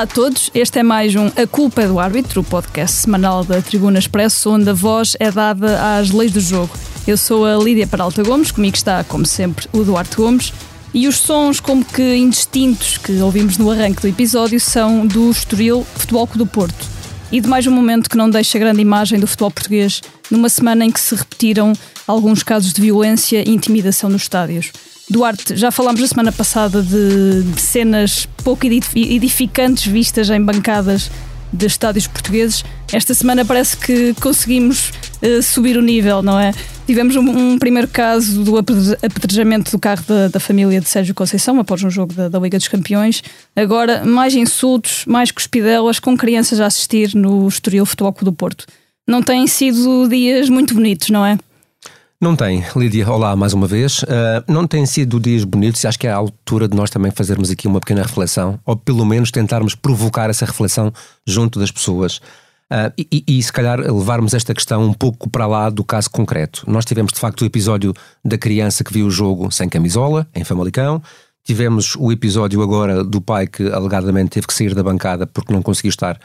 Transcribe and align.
Olá 0.00 0.04
a 0.10 0.14
todos, 0.14 0.50
este 0.54 0.78
é 0.78 0.82
mais 0.82 1.14
um 1.14 1.26
A 1.26 1.46
Culpa 1.46 1.82
é 1.82 1.86
do 1.86 2.00
Árbitro, 2.00 2.40
o 2.40 2.44
podcast 2.44 3.02
semanal 3.02 3.44
da 3.44 3.60
Tribuna 3.60 3.98
Expresso, 3.98 4.48
onde 4.48 4.70
a 4.70 4.72
voz 4.72 5.14
é 5.20 5.30
dada 5.30 5.98
às 5.98 6.10
leis 6.10 6.32
do 6.32 6.40
jogo. 6.40 6.70
Eu 7.06 7.18
sou 7.18 7.44
a 7.44 7.62
Lídia 7.62 7.86
Peralta 7.86 8.22
Gomes, 8.22 8.50
comigo 8.50 8.74
está, 8.74 9.04
como 9.04 9.26
sempre, 9.26 9.68
o 9.74 9.84
Duarte 9.84 10.16
Gomes, 10.16 10.54
e 10.94 11.06
os 11.06 11.18
sons 11.18 11.60
como 11.60 11.84
que 11.84 12.16
indistintos 12.16 12.96
que 12.96 13.12
ouvimos 13.20 13.58
no 13.58 13.70
arranque 13.70 14.00
do 14.00 14.08
episódio 14.08 14.58
são 14.58 15.06
do 15.06 15.30
Estoril 15.30 15.86
Futebol 15.94 16.26
Clube 16.26 16.44
do 16.44 16.50
Porto 16.50 16.86
e 17.30 17.38
de 17.38 17.46
mais 17.46 17.66
um 17.66 17.70
momento 17.70 18.08
que 18.08 18.16
não 18.16 18.30
deixa 18.30 18.58
grande 18.58 18.80
imagem 18.80 19.20
do 19.20 19.26
futebol 19.26 19.50
português 19.50 20.00
numa 20.30 20.48
semana 20.48 20.82
em 20.82 20.90
que 20.90 20.98
se 20.98 21.14
repetiram 21.14 21.74
alguns 22.06 22.42
casos 22.42 22.72
de 22.72 22.80
violência 22.80 23.46
e 23.46 23.52
intimidação 23.52 24.08
nos 24.08 24.22
estádios. 24.22 24.72
Duarte, 25.10 25.56
já 25.56 25.72
falámos 25.72 26.00
na 26.00 26.06
semana 26.06 26.30
passada 26.30 26.80
de, 26.80 27.60
cenas 27.60 28.28
pouco 28.44 28.64
edificantes 28.64 29.84
vistas 29.84 30.30
em 30.30 30.40
bancadas 30.40 31.10
de 31.52 31.66
estádios 31.66 32.06
portugueses. 32.06 32.64
Esta 32.92 33.12
semana 33.12 33.44
parece 33.44 33.76
que 33.76 34.14
conseguimos 34.14 34.92
uh, 35.20 35.42
subir 35.42 35.76
o 35.76 35.82
nível, 35.82 36.22
não 36.22 36.38
é? 36.38 36.52
Tivemos 36.86 37.16
um, 37.16 37.22
um, 37.28 37.58
primeiro 37.58 37.88
caso 37.88 38.44
do 38.44 38.56
apedrejamento 38.56 39.72
do 39.72 39.80
carro 39.80 40.04
da, 40.06 40.28
da, 40.28 40.38
família 40.38 40.80
de 40.80 40.88
Sérgio 40.88 41.12
Conceição 41.12 41.58
após 41.58 41.82
um 41.82 41.90
jogo 41.90 42.14
da, 42.14 42.28
da, 42.28 42.38
Liga 42.38 42.56
dos 42.56 42.68
Campeões. 42.68 43.20
Agora, 43.56 44.04
mais 44.04 44.34
insultos, 44.36 45.04
mais 45.06 45.32
cuspidelas, 45.32 45.98
com 45.98 46.16
crianças 46.16 46.60
a 46.60 46.66
assistir 46.66 47.16
no 47.16 47.48
Estoril 47.48 47.84
Futebol 47.84 48.12
Clube 48.12 48.30
do 48.30 48.36
Porto. 48.36 48.64
Não 49.08 49.22
têm 49.22 49.48
sido 49.48 50.08
dias 50.08 50.48
muito 50.48 50.72
bonitos, 50.72 51.10
não 51.10 51.26
é? 51.26 51.36
Não 52.22 52.36
tem, 52.36 52.62
Lídia, 52.76 53.10
olá 53.10 53.34
mais 53.34 53.54
uma 53.54 53.66
vez. 53.66 54.02
Uh, 54.02 54.44
não 54.46 54.66
têm 54.66 54.84
sido 54.84 55.18
dias 55.18 55.42
bonitos 55.42 55.82
e 55.82 55.86
acho 55.86 55.98
que 55.98 56.06
é 56.06 56.10
a 56.10 56.16
altura 56.16 56.68
de 56.68 56.76
nós 56.76 56.90
também 56.90 57.10
fazermos 57.10 57.50
aqui 57.50 57.66
uma 57.66 57.80
pequena 57.80 58.02
reflexão, 58.02 58.60
ou 58.66 58.76
pelo 58.76 59.06
menos 59.06 59.30
tentarmos 59.30 59.74
provocar 59.74 60.28
essa 60.28 60.44
reflexão 60.44 60.92
junto 61.26 61.58
das 61.58 61.70
pessoas. 61.70 62.18
Uh, 62.70 62.92
e, 62.98 63.24
e, 63.26 63.42
se 63.42 63.50
calhar 63.50 63.80
levarmos 63.80 64.34
esta 64.34 64.52
questão 64.52 64.84
um 64.84 64.92
pouco 64.92 65.30
para 65.30 65.46
lá 65.46 65.70
do 65.70 65.82
caso 65.82 66.10
concreto. 66.10 66.62
Nós 66.68 66.84
tivemos 66.84 67.10
de 67.10 67.18
facto 67.18 67.40
o 67.40 67.46
episódio 67.46 67.94
da 68.22 68.36
criança 68.36 68.84
que 68.84 68.92
viu 68.92 69.06
o 69.06 69.10
jogo 69.10 69.50
sem 69.50 69.66
camisola, 69.66 70.28
em 70.34 70.44
Famalicão. 70.44 71.02
Tivemos 71.42 71.96
o 71.96 72.12
episódio 72.12 72.60
agora 72.60 73.02
do 73.02 73.22
pai 73.22 73.46
que 73.46 73.66
alegadamente 73.72 74.28
teve 74.28 74.46
que 74.46 74.52
sair 74.52 74.74
da 74.74 74.82
bancada 74.82 75.26
porque 75.26 75.54
não 75.54 75.62
conseguiu 75.62 75.88
estar 75.88 76.20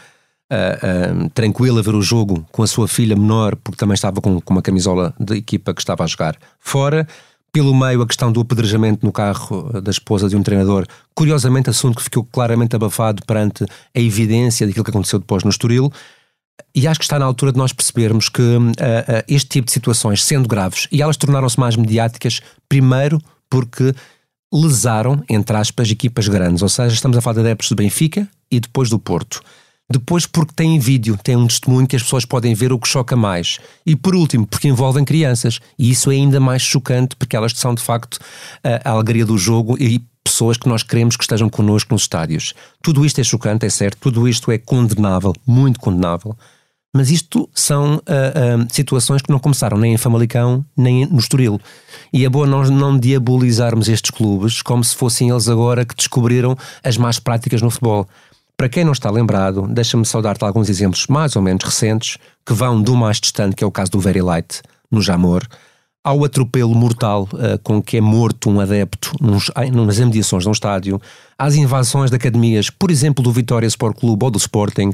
uh, 0.52 1.30
tranquilo 1.34 1.80
a 1.80 1.82
ver 1.82 1.96
o 1.96 2.02
jogo 2.02 2.46
com 2.52 2.64
a 2.64 2.68
sua 2.68 2.88
filha 2.88 3.16
menor, 3.16 3.56
porque 3.56 3.78
também 3.78 3.96
estava 3.96 4.22
com, 4.22 4.40
com 4.40 4.54
uma 4.54 4.62
camisola 4.62 5.14
da 5.20 5.36
equipa 5.36 5.74
que 5.74 5.82
estava 5.82 6.04
a 6.04 6.08
jogar 6.08 6.38
fora. 6.60 7.08
Pelo 7.52 7.74
meio, 7.74 8.02
a 8.02 8.08
questão 8.08 8.32
do 8.32 8.42
apedrejamento 8.42 9.06
no 9.06 9.14
carro 9.14 9.82
da 9.82 9.90
esposa 9.90 10.28
de 10.28 10.36
um 10.36 10.44
treinador, 10.44 10.86
curiosamente, 11.14 11.70
assunto 11.70 11.96
que 11.96 12.04
ficou 12.04 12.26
claramente 12.26 12.76
abafado 12.76 13.24
perante 13.26 13.64
a 13.64 14.00
evidência 14.00 14.68
daquilo 14.68 14.84
que 14.84 14.92
aconteceu 14.92 15.20
depois 15.20 15.44
no 15.44 15.50
Estoril. 15.50 15.90
E 16.74 16.86
acho 16.86 17.00
que 17.00 17.06
está 17.06 17.18
na 17.18 17.26
altura 17.26 17.54
de 17.54 17.58
nós 17.58 17.72
percebermos 17.72 18.28
que 18.28 18.42
uh, 18.42 18.70
uh, 18.70 19.24
este 19.28 19.48
tipo 19.48 19.68
de 19.68 19.72
situações, 19.72 20.24
sendo 20.24 20.50
graves, 20.50 20.88
e 20.92 21.02
elas 21.02 21.16
tornaram-se 21.16 21.58
mais 21.58 21.78
mediáticas, 21.78 22.42
primeiro 22.68 23.22
porque 23.50 23.96
lesaram, 24.54 25.24
entre 25.30 25.56
aspas, 25.56 25.90
equipas 25.90 26.28
grandes. 26.28 26.62
Ou 26.62 26.70
seja, 26.70 26.94
estamos 26.94 27.18
a 27.18 27.22
falar 27.22 27.36
de 27.36 27.40
adeptos 27.42 27.70
do 27.70 27.76
Benfica 27.76 28.28
e 28.52 28.60
depois 28.60 28.90
do 28.90 29.00
Porto. 29.00 29.42
Depois, 29.92 30.26
porque 30.26 30.54
tem 30.56 30.80
vídeo, 30.80 31.18
tem 31.24 31.36
um 31.36 31.48
testemunho 31.48 31.88
que 31.88 31.96
as 31.96 32.04
pessoas 32.04 32.26
podem 32.26 32.54
ver 32.56 32.74
o 32.74 32.80
que 32.80 32.88
choca 32.88 33.16
mais. 33.16 33.60
E 33.86 33.96
por 33.96 34.16
último, 34.16 34.46
porque 34.48 34.68
envolvem 34.68 35.06
crianças. 35.06 35.60
E 35.78 35.92
isso 35.92 36.12
é 36.12 36.16
ainda 36.16 36.40
mais 36.40 36.64
chocante, 36.64 37.16
porque 37.16 37.36
elas 37.36 37.54
são 37.56 37.76
de 37.76 37.84
facto 37.84 38.18
a 38.84 38.90
alegria 38.90 39.26
do 39.26 39.38
jogo 39.38 39.78
e 39.80 40.04
pessoas 40.24 40.58
que 40.58 40.68
nós 40.68 40.82
queremos 40.82 41.16
que 41.16 41.24
estejam 41.24 41.48
connosco 41.48 41.94
nos 41.94 42.02
estádios. 42.02 42.54
Tudo 42.82 43.06
isto 43.06 43.22
é 43.22 43.24
chocante, 43.24 43.66
é 43.66 43.70
certo, 43.70 44.00
tudo 44.00 44.28
isto 44.28 44.52
é 44.52 44.58
condenável, 44.58 45.34
muito 45.46 45.80
condenável. 45.80 46.36
Mas 46.92 47.12
isto 47.12 47.48
são 47.54 47.96
uh, 47.96 48.00
uh, 48.00 48.68
situações 48.70 49.22
que 49.22 49.30
não 49.30 49.38
começaram 49.38 49.78
nem 49.78 49.94
em 49.94 49.98
Famalicão, 49.98 50.66
nem 50.76 51.06
no 51.06 51.20
Estoril. 51.20 51.60
E 52.12 52.24
é 52.26 52.30
bom 52.30 52.46
nós 52.46 52.70
não 52.70 52.98
diabolizarmos 52.98 53.90
estes 53.90 54.12
clubes 54.12 54.62
como 54.62 54.84
se 54.84 54.96
fossem 54.96 55.30
eles 55.30 55.50
agora 55.50 55.86
que 55.86 55.96
descobriram 55.96 56.58
as 56.84 56.98
más 56.98 57.20
práticas 57.20 57.62
no 57.62 57.70
futebol. 57.70 58.08
Para 58.58 58.70
quem 58.70 58.86
não 58.86 58.94
está 58.94 59.12
lembrado, 59.12 59.68
deixa-me 59.68 60.06
saudar-te 60.06 60.44
alguns 60.44 60.70
exemplos 60.70 61.08
mais 61.08 61.36
ou 61.36 61.42
menos 61.42 61.64
recentes 61.64 62.18
que 62.46 62.54
vão 62.54 62.82
do 62.82 62.96
mais 62.96 63.20
distante, 63.20 63.56
que 63.56 63.64
é 63.64 63.68
o 63.68 63.72
caso 63.72 63.92
do 63.92 64.00
Very 64.00 64.22
Light, 64.22 64.62
no 64.90 65.02
Jamor, 65.02 65.46
ao 66.02 66.24
atropelo 66.24 66.74
mortal 66.74 67.28
uh, 67.34 67.60
com 67.64 67.82
que 67.82 67.98
é 67.98 68.02
morto 68.02 68.50
um 68.50 68.60
adepto 68.60 69.12
nos, 69.20 69.52
nas 69.86 69.98
imediações 69.98 70.44
de 70.44 70.50
um 70.50 70.52
estádio, 70.52 71.02
às 71.38 71.56
invasões 71.56 72.12
de 72.12 72.16
academias, 72.16 72.70
por 72.70 72.92
exemplo, 72.92 73.24
do 73.24 73.32
Vitória 73.32 73.68
Sport 73.68 74.00
Clube 74.00 74.24
ou 74.24 74.32
do 74.32 74.38
Sporting, 74.38 74.92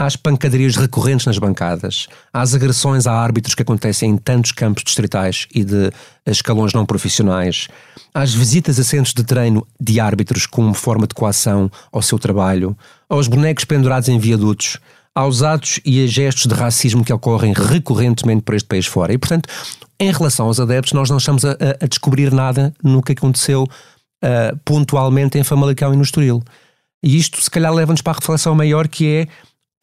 às 0.00 0.16
pancadarias 0.16 0.76
recorrentes 0.76 1.26
nas 1.26 1.36
bancadas, 1.36 2.06
às 2.32 2.54
agressões 2.54 3.06
a 3.06 3.12
árbitros 3.12 3.54
que 3.54 3.60
acontecem 3.60 4.08
em 4.08 4.16
tantos 4.16 4.50
campos 4.50 4.82
distritais 4.82 5.46
e 5.54 5.62
de 5.62 5.92
escalões 6.24 6.72
não 6.72 6.86
profissionais, 6.86 7.68
às 8.14 8.32
visitas 8.32 8.80
a 8.80 8.82
centros 8.82 9.12
de 9.12 9.22
treino 9.22 9.66
de 9.78 10.00
árbitros 10.00 10.46
como 10.46 10.72
forma 10.72 11.06
de 11.06 11.14
coação 11.14 11.70
ao 11.92 12.00
seu 12.00 12.18
trabalho, 12.18 12.74
aos 13.10 13.28
bonecos 13.28 13.66
pendurados 13.66 14.08
em 14.08 14.18
viadutos, 14.18 14.78
aos 15.14 15.42
atos 15.42 15.80
e 15.84 16.02
a 16.02 16.06
gestos 16.06 16.46
de 16.46 16.54
racismo 16.54 17.04
que 17.04 17.12
ocorrem 17.12 17.52
recorrentemente 17.52 18.40
por 18.40 18.54
este 18.54 18.68
país 18.68 18.86
fora. 18.86 19.12
E, 19.12 19.18
portanto, 19.18 19.50
em 19.98 20.10
relação 20.10 20.46
aos 20.46 20.58
adeptos, 20.58 20.94
nós 20.94 21.10
não 21.10 21.18
estamos 21.18 21.44
a, 21.44 21.58
a 21.78 21.86
descobrir 21.86 22.32
nada 22.32 22.72
no 22.82 23.02
que 23.02 23.12
aconteceu 23.12 23.64
uh, 23.64 24.58
pontualmente 24.64 25.36
em 25.36 25.44
Famalicão 25.44 25.92
e 25.92 25.96
no 25.96 26.02
Estoril. 26.02 26.42
E 27.02 27.18
isto, 27.18 27.40
se 27.40 27.50
calhar, 27.50 27.72
leva-nos 27.72 28.00
para 28.00 28.14
a 28.14 28.16
reflexão 28.18 28.54
maior 28.54 28.88
que 28.88 29.06
é 29.06 29.28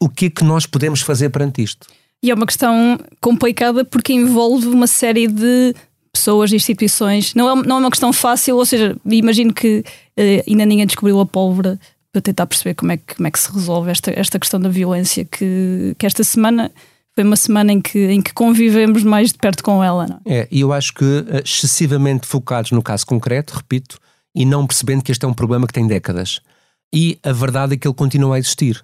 o 0.00 0.08
que 0.08 0.26
é 0.26 0.30
que 0.30 0.44
nós 0.44 0.66
podemos 0.66 1.00
fazer 1.00 1.30
perante 1.30 1.62
isto? 1.62 1.86
E 2.22 2.30
é 2.30 2.34
uma 2.34 2.46
questão 2.46 2.98
complicada 3.20 3.84
porque 3.84 4.12
envolve 4.12 4.66
uma 4.66 4.86
série 4.86 5.26
de 5.26 5.74
pessoas, 6.12 6.52
instituições. 6.52 7.34
Não 7.34 7.48
é, 7.48 7.62
não 7.66 7.76
é 7.76 7.78
uma 7.80 7.90
questão 7.90 8.12
fácil, 8.12 8.56
ou 8.56 8.66
seja, 8.66 8.96
imagino 9.06 9.52
que 9.52 9.84
uh, 10.18 10.44
ainda 10.48 10.66
ninguém 10.66 10.86
descobriu 10.86 11.20
a 11.20 11.26
pólvora 11.26 11.78
para 12.12 12.22
tentar 12.22 12.46
perceber 12.46 12.74
como 12.74 12.92
é 12.92 12.96
que, 12.96 13.14
como 13.14 13.28
é 13.28 13.30
que 13.30 13.38
se 13.38 13.52
resolve 13.52 13.90
esta, 13.90 14.10
esta 14.10 14.38
questão 14.38 14.58
da 14.58 14.68
violência 14.68 15.24
que, 15.24 15.94
que 15.96 16.06
esta 16.06 16.24
semana 16.24 16.72
foi 17.14 17.24
uma 17.24 17.36
semana 17.36 17.72
em 17.72 17.80
que, 17.80 17.98
em 17.98 18.22
que 18.22 18.32
convivemos 18.32 19.02
mais 19.02 19.32
de 19.32 19.38
perto 19.38 19.62
com 19.62 19.82
ela. 19.82 20.06
Não 20.06 20.20
é? 20.24 20.38
é, 20.38 20.48
e 20.50 20.60
eu 20.60 20.72
acho 20.72 20.94
que 20.94 21.04
eh, 21.04 21.42
excessivamente 21.44 22.26
focados 22.26 22.70
no 22.70 22.82
caso 22.82 23.04
concreto, 23.04 23.54
repito, 23.56 23.98
e 24.34 24.44
não 24.44 24.66
percebendo 24.66 25.02
que 25.02 25.10
este 25.10 25.24
é 25.24 25.28
um 25.28 25.34
problema 25.34 25.66
que 25.66 25.72
tem 25.72 25.86
décadas 25.86 26.40
e 26.92 27.18
a 27.22 27.32
verdade 27.32 27.74
é 27.74 27.76
que 27.76 27.86
ele 27.86 27.94
continua 27.94 28.36
a 28.36 28.38
existir. 28.38 28.82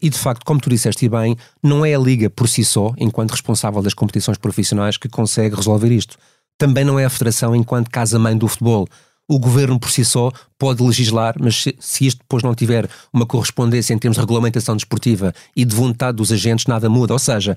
E 0.00 0.10
de 0.10 0.18
facto, 0.18 0.44
como 0.44 0.60
tu 0.60 0.68
disseste 0.68 1.08
bem, 1.08 1.36
não 1.62 1.84
é 1.84 1.94
a 1.94 1.98
Liga 1.98 2.28
por 2.28 2.48
si 2.48 2.64
só, 2.64 2.92
enquanto 2.98 3.30
responsável 3.30 3.80
das 3.82 3.94
competições 3.94 4.38
profissionais, 4.38 4.96
que 4.96 5.08
consegue 5.08 5.54
resolver 5.54 5.92
isto. 5.92 6.16
Também 6.58 6.84
não 6.84 6.98
é 6.98 7.04
a 7.04 7.10
Federação 7.10 7.54
enquanto 7.54 7.90
casa-mãe 7.90 8.36
do 8.36 8.48
futebol. 8.48 8.88
O 9.28 9.38
governo 9.38 9.78
por 9.78 9.90
si 9.90 10.04
só 10.04 10.30
pode 10.58 10.82
legislar, 10.82 11.34
mas 11.38 11.62
se, 11.62 11.76
se 11.78 12.06
isto 12.06 12.18
depois 12.18 12.42
não 12.42 12.54
tiver 12.54 12.88
uma 13.12 13.26
correspondência 13.26 13.92
em 13.92 13.98
termos 13.98 14.16
de 14.16 14.20
regulamentação 14.20 14.76
desportiva 14.76 15.34
e 15.54 15.64
de 15.64 15.74
vontade 15.74 16.16
dos 16.16 16.32
agentes, 16.32 16.66
nada 16.66 16.88
muda. 16.88 17.12
Ou 17.12 17.18
seja, 17.18 17.56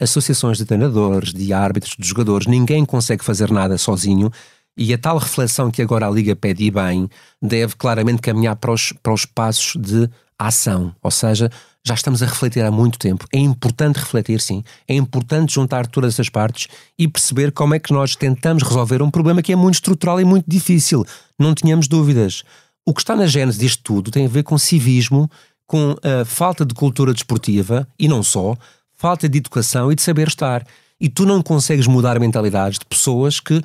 associações 0.00 0.58
de 0.58 0.64
treinadores, 0.64 1.32
de 1.32 1.52
árbitros, 1.52 1.96
de 1.98 2.06
jogadores, 2.06 2.46
ninguém 2.46 2.84
consegue 2.84 3.24
fazer 3.24 3.50
nada 3.50 3.78
sozinho 3.78 4.30
e 4.76 4.92
a 4.92 4.98
tal 4.98 5.18
reflexão 5.18 5.70
que 5.70 5.82
agora 5.82 6.06
a 6.06 6.10
Liga 6.10 6.34
pede 6.34 6.64
e 6.64 6.70
bem 6.70 7.08
deve 7.40 7.76
claramente 7.76 8.22
caminhar 8.22 8.56
para 8.56 8.72
os, 8.72 8.92
para 9.02 9.12
os 9.12 9.24
passos 9.24 9.80
de 9.80 10.08
ação. 10.38 10.94
Ou 11.02 11.10
seja, 11.10 11.50
já 11.84 11.94
estamos 11.94 12.22
a 12.22 12.26
refletir 12.26 12.64
há 12.64 12.70
muito 12.70 12.98
tempo. 12.98 13.26
É 13.32 13.38
importante 13.38 13.96
refletir, 13.96 14.40
sim. 14.40 14.62
É 14.86 14.94
importante 14.94 15.54
juntar 15.54 15.86
todas 15.86 16.14
essas 16.14 16.28
partes 16.28 16.68
e 16.98 17.08
perceber 17.08 17.52
como 17.52 17.74
é 17.74 17.78
que 17.78 17.92
nós 17.92 18.14
tentamos 18.14 18.62
resolver 18.62 19.02
um 19.02 19.10
problema 19.10 19.42
que 19.42 19.52
é 19.52 19.56
muito 19.56 19.74
estrutural 19.74 20.20
e 20.20 20.24
muito 20.24 20.44
difícil. 20.48 21.04
Não 21.38 21.54
tínhamos 21.54 21.88
dúvidas. 21.88 22.44
O 22.86 22.94
que 22.94 23.00
está 23.00 23.14
na 23.14 23.26
gênese 23.26 23.58
disto 23.58 23.82
tudo 23.82 24.10
tem 24.10 24.26
a 24.26 24.28
ver 24.28 24.42
com 24.42 24.56
civismo, 24.58 25.30
com 25.66 25.96
a 26.02 26.24
falta 26.24 26.64
de 26.64 26.74
cultura 26.74 27.12
desportiva 27.12 27.86
e 27.98 28.08
não 28.08 28.22
só, 28.22 28.56
falta 28.94 29.28
de 29.28 29.38
educação 29.38 29.90
e 29.90 29.94
de 29.94 30.02
saber 30.02 30.28
estar. 30.28 30.66
E 31.00 31.08
tu 31.08 31.26
não 31.26 31.42
consegues 31.42 31.88
mudar 31.88 32.18
mentalidades 32.20 32.78
de 32.78 32.84
pessoas 32.84 33.40
que 33.40 33.60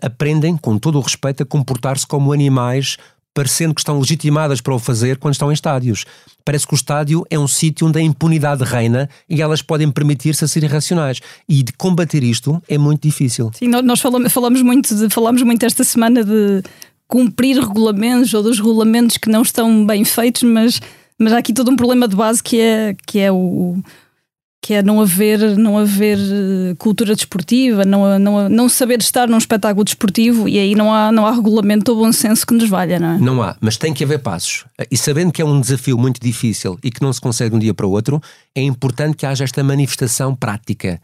aprendem, 0.00 0.56
com 0.56 0.78
todo 0.78 0.98
o 0.98 1.00
respeito, 1.00 1.42
a 1.42 1.46
comportar-se 1.46 2.06
como 2.06 2.32
animais, 2.32 2.96
parecendo 3.34 3.74
que 3.74 3.80
estão 3.80 3.98
legitimadas 3.98 4.60
para 4.60 4.74
o 4.74 4.78
fazer 4.78 5.16
quando 5.16 5.34
estão 5.34 5.50
em 5.50 5.54
estádios. 5.54 6.04
Parece 6.44 6.66
que 6.66 6.74
o 6.74 6.76
estádio 6.76 7.24
é 7.30 7.38
um 7.38 7.46
sítio 7.48 7.86
onde 7.86 7.98
a 7.98 8.02
impunidade 8.02 8.64
reina 8.64 9.08
e 9.28 9.40
elas 9.40 9.62
podem 9.62 9.90
permitir-se 9.90 10.44
a 10.44 10.48
ser 10.48 10.62
irracionais. 10.64 11.20
E 11.48 11.62
de 11.62 11.72
combater 11.72 12.22
isto 12.22 12.62
é 12.68 12.76
muito 12.76 13.02
difícil. 13.02 13.50
Sim, 13.54 13.68
nós 13.68 14.00
falamos, 14.00 14.32
falamos, 14.32 14.62
muito, 14.62 14.94
de, 14.94 15.08
falamos 15.08 15.42
muito 15.42 15.64
esta 15.64 15.84
semana 15.84 16.24
de 16.24 16.62
cumprir 17.06 17.58
regulamentos 17.58 18.32
ou 18.34 18.42
dos 18.42 18.58
regulamentos 18.58 19.16
que 19.16 19.30
não 19.30 19.42
estão 19.42 19.86
bem 19.86 20.04
feitos, 20.04 20.42
mas, 20.42 20.80
mas 21.18 21.32
há 21.32 21.38
aqui 21.38 21.52
todo 21.52 21.70
um 21.70 21.76
problema 21.76 22.08
de 22.08 22.16
base 22.16 22.42
que 22.42 22.60
é, 22.60 22.96
que 23.06 23.18
é 23.18 23.30
o, 23.30 23.82
que 24.62 24.74
é 24.74 24.82
não 24.82 25.00
haver, 25.00 25.58
não 25.58 25.76
haver 25.76 26.16
eh, 26.16 26.74
cultura 26.78 27.16
desportiva, 27.16 27.84
não, 27.84 28.16
não, 28.16 28.48
não 28.48 28.68
saber 28.68 29.00
estar 29.00 29.26
num 29.26 29.36
espetáculo 29.36 29.84
desportivo 29.84 30.48
e 30.48 30.56
aí 30.56 30.76
não 30.76 30.94
há, 30.94 31.10
não 31.10 31.26
há 31.26 31.32
regulamento 31.32 31.90
ou 31.90 31.98
bom 31.98 32.12
senso 32.12 32.46
que 32.46 32.54
nos 32.54 32.68
valha, 32.68 33.00
não 33.00 33.08
é? 33.08 33.18
Não 33.18 33.42
há, 33.42 33.56
mas 33.60 33.76
tem 33.76 33.92
que 33.92 34.04
haver 34.04 34.20
passos. 34.20 34.64
E 34.88 34.96
sabendo 34.96 35.32
que 35.32 35.42
é 35.42 35.44
um 35.44 35.60
desafio 35.60 35.98
muito 35.98 36.20
difícil 36.20 36.78
e 36.80 36.92
que 36.92 37.02
não 37.02 37.12
se 37.12 37.20
consegue 37.20 37.56
um 37.56 37.58
dia 37.58 37.74
para 37.74 37.84
o 37.84 37.90
outro, 37.90 38.22
é 38.54 38.62
importante 38.62 39.16
que 39.16 39.26
haja 39.26 39.42
esta 39.42 39.64
manifestação 39.64 40.32
prática. 40.32 41.00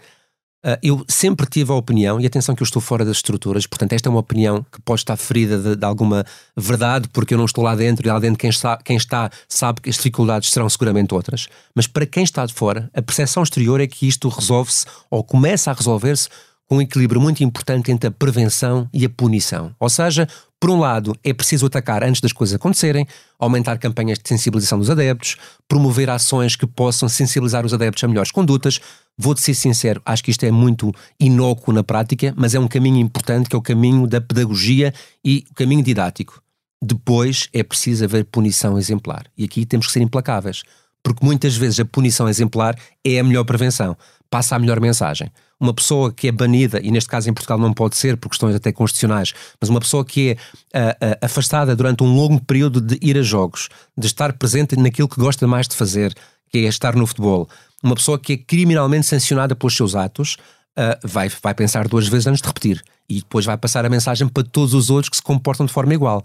Uh, 0.64 0.74
eu 0.82 1.04
sempre 1.08 1.46
tive 1.46 1.70
a 1.70 1.74
opinião, 1.76 2.20
e 2.20 2.26
atenção 2.26 2.52
que 2.52 2.62
eu 2.62 2.64
estou 2.64 2.82
fora 2.82 3.04
das 3.04 3.18
estruturas, 3.18 3.64
portanto, 3.64 3.92
esta 3.92 4.08
é 4.08 4.10
uma 4.10 4.18
opinião 4.18 4.66
que 4.72 4.80
pode 4.80 5.02
estar 5.02 5.16
ferida 5.16 5.56
de, 5.56 5.76
de 5.76 5.84
alguma 5.84 6.24
verdade, 6.56 7.08
porque 7.12 7.32
eu 7.32 7.38
não 7.38 7.44
estou 7.44 7.62
lá 7.62 7.76
dentro 7.76 8.06
e 8.06 8.10
lá 8.10 8.18
dentro 8.18 8.38
quem 8.38 8.50
está, 8.50 8.76
quem 8.76 8.96
está 8.96 9.30
sabe 9.48 9.80
que 9.80 9.88
as 9.88 9.94
dificuldades 9.94 10.50
serão 10.50 10.68
seguramente 10.68 11.14
outras. 11.14 11.48
Mas 11.74 11.86
para 11.86 12.04
quem 12.04 12.24
está 12.24 12.44
de 12.44 12.52
fora, 12.52 12.90
a 12.92 13.00
percepção 13.00 13.42
exterior 13.42 13.80
é 13.80 13.86
que 13.86 14.08
isto 14.08 14.28
resolve-se 14.28 14.84
ou 15.08 15.22
começa 15.22 15.70
a 15.70 15.74
resolver-se 15.74 16.28
com 16.68 16.76
um 16.76 16.82
equilíbrio 16.82 17.20
muito 17.20 17.42
importante 17.42 17.90
entre 17.90 18.08
a 18.08 18.10
prevenção 18.10 18.88
e 18.92 19.04
a 19.04 19.08
punição. 19.08 19.74
Ou 19.80 19.88
seja, 19.88 20.28
por 20.60 20.70
um 20.70 20.78
lado, 20.78 21.16
é 21.24 21.32
preciso 21.32 21.66
atacar 21.66 22.02
antes 22.02 22.20
das 22.20 22.32
coisas 22.32 22.54
acontecerem, 22.54 23.06
aumentar 23.38 23.78
campanhas 23.78 24.18
de 24.18 24.28
sensibilização 24.28 24.78
dos 24.78 24.90
adeptos, 24.90 25.36
promover 25.66 26.10
ações 26.10 26.56
que 26.56 26.66
possam 26.66 27.08
sensibilizar 27.08 27.64
os 27.64 27.72
adeptos 27.72 28.04
a 28.04 28.08
melhores 28.08 28.30
condutas. 28.30 28.80
Vou-te 29.18 29.40
ser 29.40 29.54
sincero, 29.54 30.00
acho 30.06 30.22
que 30.22 30.30
isto 30.30 30.44
é 30.44 30.50
muito 30.50 30.94
inócuo 31.18 31.74
na 31.74 31.82
prática, 31.82 32.32
mas 32.36 32.54
é 32.54 32.60
um 32.60 32.68
caminho 32.68 32.98
importante 32.98 33.48
que 33.48 33.56
é 33.56 33.58
o 33.58 33.62
caminho 33.62 34.06
da 34.06 34.20
pedagogia 34.20 34.94
e 35.24 35.44
o 35.50 35.54
caminho 35.54 35.82
didático. 35.82 36.40
Depois 36.80 37.48
é 37.52 37.62
preciso 37.62 38.04
haver 38.04 38.24
punição 38.24 38.78
exemplar. 38.78 39.24
E 39.36 39.44
aqui 39.44 39.66
temos 39.66 39.86
que 39.86 39.92
ser 39.92 40.00
implacáveis, 40.00 40.62
porque 41.02 41.24
muitas 41.24 41.56
vezes 41.56 41.80
a 41.80 41.84
punição 41.84 42.28
exemplar 42.28 42.76
é 43.04 43.18
a 43.18 43.24
melhor 43.24 43.44
prevenção, 43.44 43.96
passa 44.30 44.54
a 44.54 44.58
melhor 44.58 44.80
mensagem 44.80 45.30
uma 45.60 45.74
pessoa 45.74 46.12
que 46.12 46.28
é 46.28 46.32
banida, 46.32 46.80
e 46.82 46.90
neste 46.90 47.10
caso 47.10 47.28
em 47.28 47.34
Portugal 47.34 47.58
não 47.58 47.72
pode 47.72 47.96
ser 47.96 48.16
por 48.16 48.28
questões 48.28 48.54
até 48.54 48.70
constitucionais, 48.72 49.34
mas 49.60 49.68
uma 49.68 49.80
pessoa 49.80 50.04
que 50.04 50.30
é 50.72 50.78
uh, 50.78 50.90
uh, 50.90 51.18
afastada 51.22 51.74
durante 51.74 52.02
um 52.02 52.14
longo 52.14 52.40
período 52.44 52.80
de 52.80 52.98
ir 53.02 53.18
a 53.18 53.22
jogos, 53.22 53.68
de 53.96 54.06
estar 54.06 54.32
presente 54.34 54.76
naquilo 54.76 55.08
que 55.08 55.20
gosta 55.20 55.46
mais 55.46 55.66
de 55.66 55.74
fazer, 55.74 56.14
que 56.50 56.58
é 56.58 56.68
estar 56.68 56.94
no 56.94 57.06
futebol, 57.06 57.48
uma 57.82 57.94
pessoa 57.94 58.18
que 58.18 58.32
é 58.32 58.36
criminalmente 58.36 59.06
sancionada 59.06 59.54
pelos 59.54 59.76
seus 59.76 59.94
atos, 59.94 60.36
uh, 60.78 61.06
vai, 61.06 61.28
vai 61.42 61.54
pensar 61.54 61.86
duas 61.88 62.08
vezes 62.08 62.26
antes 62.26 62.40
de 62.40 62.48
repetir. 62.48 62.82
E 63.08 63.16
depois 63.20 63.44
vai 63.44 63.56
passar 63.56 63.84
a 63.84 63.88
mensagem 63.88 64.28
para 64.28 64.44
todos 64.44 64.74
os 64.74 64.90
outros 64.90 65.08
que 65.08 65.16
se 65.16 65.22
comportam 65.22 65.64
de 65.64 65.72
forma 65.72 65.94
igual. 65.94 66.24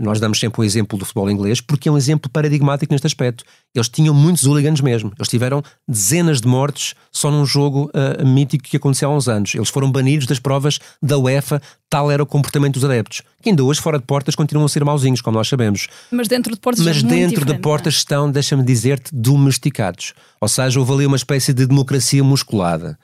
Nós 0.00 0.20
damos 0.20 0.38
sempre 0.38 0.60
o 0.60 0.64
exemplo 0.64 0.96
do 0.96 1.04
futebol 1.04 1.28
inglês 1.28 1.60
porque 1.60 1.88
é 1.88 1.92
um 1.92 1.96
exemplo 1.96 2.30
paradigmático 2.30 2.92
neste 2.92 3.06
aspecto. 3.06 3.42
Eles 3.74 3.88
tinham 3.88 4.14
muitos 4.14 4.44
hooligans 4.44 4.80
mesmo. 4.80 5.12
Eles 5.18 5.28
tiveram 5.28 5.60
dezenas 5.88 6.40
de 6.40 6.46
mortes 6.46 6.94
só 7.10 7.32
num 7.32 7.44
jogo 7.44 7.90
uh, 7.90 8.24
mítico 8.24 8.62
que 8.62 8.76
aconteceu 8.76 9.10
há 9.10 9.16
uns 9.16 9.28
anos. 9.28 9.56
Eles 9.56 9.68
foram 9.68 9.90
banidos 9.90 10.26
das 10.28 10.38
provas 10.38 10.78
da 11.02 11.18
UEFA, 11.18 11.60
tal 11.90 12.12
era 12.12 12.22
o 12.22 12.26
comportamento 12.26 12.74
dos 12.74 12.84
adeptos. 12.84 13.22
Que 13.42 13.50
ainda 13.50 13.64
hoje, 13.64 13.80
fora 13.80 13.98
de 13.98 14.04
portas, 14.04 14.36
continuam 14.36 14.66
a 14.66 14.68
ser 14.68 14.84
mauzinhos, 14.84 15.20
como 15.20 15.36
nós 15.36 15.48
sabemos. 15.48 15.88
Mas 16.12 16.28
dentro 16.28 16.54
de 16.54 16.60
portas 16.60 16.84
Mas 16.84 17.02
é 17.02 17.02
dentro 17.02 17.44
de 17.44 17.58
portas 17.58 17.94
é? 17.94 17.96
estão, 17.96 18.30
deixa-me 18.30 18.62
dizer-te, 18.62 19.12
domesticados. 19.12 20.14
Ou 20.40 20.46
seja, 20.46 20.78
houve 20.78 20.92
ali 20.92 21.06
uma 21.06 21.16
espécie 21.16 21.52
de 21.52 21.66
democracia 21.66 22.22
musculada. 22.22 22.96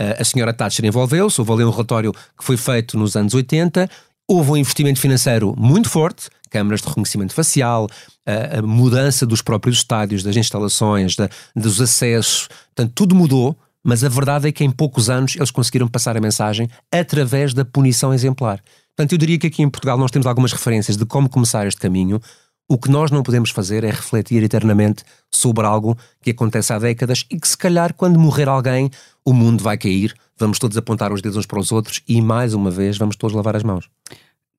Uh, 0.00 0.18
a 0.18 0.24
senhora 0.24 0.52
Thatcher 0.52 0.84
envolveu-se, 0.84 1.40
houve 1.40 1.52
ali 1.52 1.64
um 1.64 1.70
relatório 1.70 2.12
que 2.12 2.42
foi 2.42 2.56
feito 2.56 2.98
nos 2.98 3.14
anos 3.14 3.34
80, 3.34 3.88
houve 4.26 4.50
um 4.50 4.56
investimento 4.56 4.98
financeiro 4.98 5.54
muito 5.56 5.88
forte 5.88 6.28
câmaras 6.50 6.82
de 6.82 6.88
reconhecimento 6.88 7.32
facial, 7.32 7.88
a, 8.26 8.58
a 8.58 8.62
mudança 8.62 9.24
dos 9.24 9.40
próprios 9.40 9.78
estádios, 9.78 10.22
das 10.22 10.36
instalações, 10.36 11.16
da, 11.16 11.30
dos 11.56 11.80
acessos, 11.80 12.48
portanto, 12.74 12.92
tudo 12.94 13.14
mudou, 13.14 13.56
mas 13.82 14.04
a 14.04 14.08
verdade 14.08 14.48
é 14.48 14.52
que 14.52 14.62
em 14.62 14.70
poucos 14.70 15.08
anos 15.08 15.36
eles 15.36 15.50
conseguiram 15.50 15.88
passar 15.88 16.16
a 16.16 16.20
mensagem 16.20 16.68
através 16.92 17.54
da 17.54 17.64
punição 17.64 18.12
exemplar. 18.12 18.62
Portanto, 18.94 19.12
eu 19.12 19.18
diria 19.18 19.38
que 19.38 19.46
aqui 19.46 19.62
em 19.62 19.70
Portugal 19.70 19.96
nós 19.96 20.10
temos 20.10 20.26
algumas 20.26 20.52
referências 20.52 20.96
de 20.96 21.06
como 21.06 21.28
começar 21.28 21.66
este 21.66 21.80
caminho. 21.80 22.20
O 22.68 22.78
que 22.78 22.90
nós 22.90 23.10
não 23.10 23.22
podemos 23.22 23.50
fazer 23.50 23.82
é 23.82 23.90
refletir 23.90 24.42
eternamente 24.42 25.02
sobre 25.30 25.66
algo 25.66 25.96
que 26.22 26.30
acontece 26.30 26.72
há 26.72 26.78
décadas 26.78 27.24
e 27.30 27.40
que, 27.40 27.48
se 27.48 27.56
calhar, 27.56 27.94
quando 27.94 28.18
morrer 28.18 28.48
alguém, 28.48 28.90
o 29.24 29.32
mundo 29.32 29.64
vai 29.64 29.78
cair, 29.78 30.14
vamos 30.38 30.58
todos 30.58 30.76
apontar 30.76 31.12
os 31.12 31.22
dedos 31.22 31.38
uns 31.38 31.46
para 31.46 31.58
os 31.58 31.72
outros 31.72 32.02
e, 32.06 32.20
mais 32.20 32.54
uma 32.54 32.70
vez, 32.70 32.98
vamos 32.98 33.16
todos 33.16 33.34
lavar 33.34 33.56
as 33.56 33.62
mãos. 33.62 33.88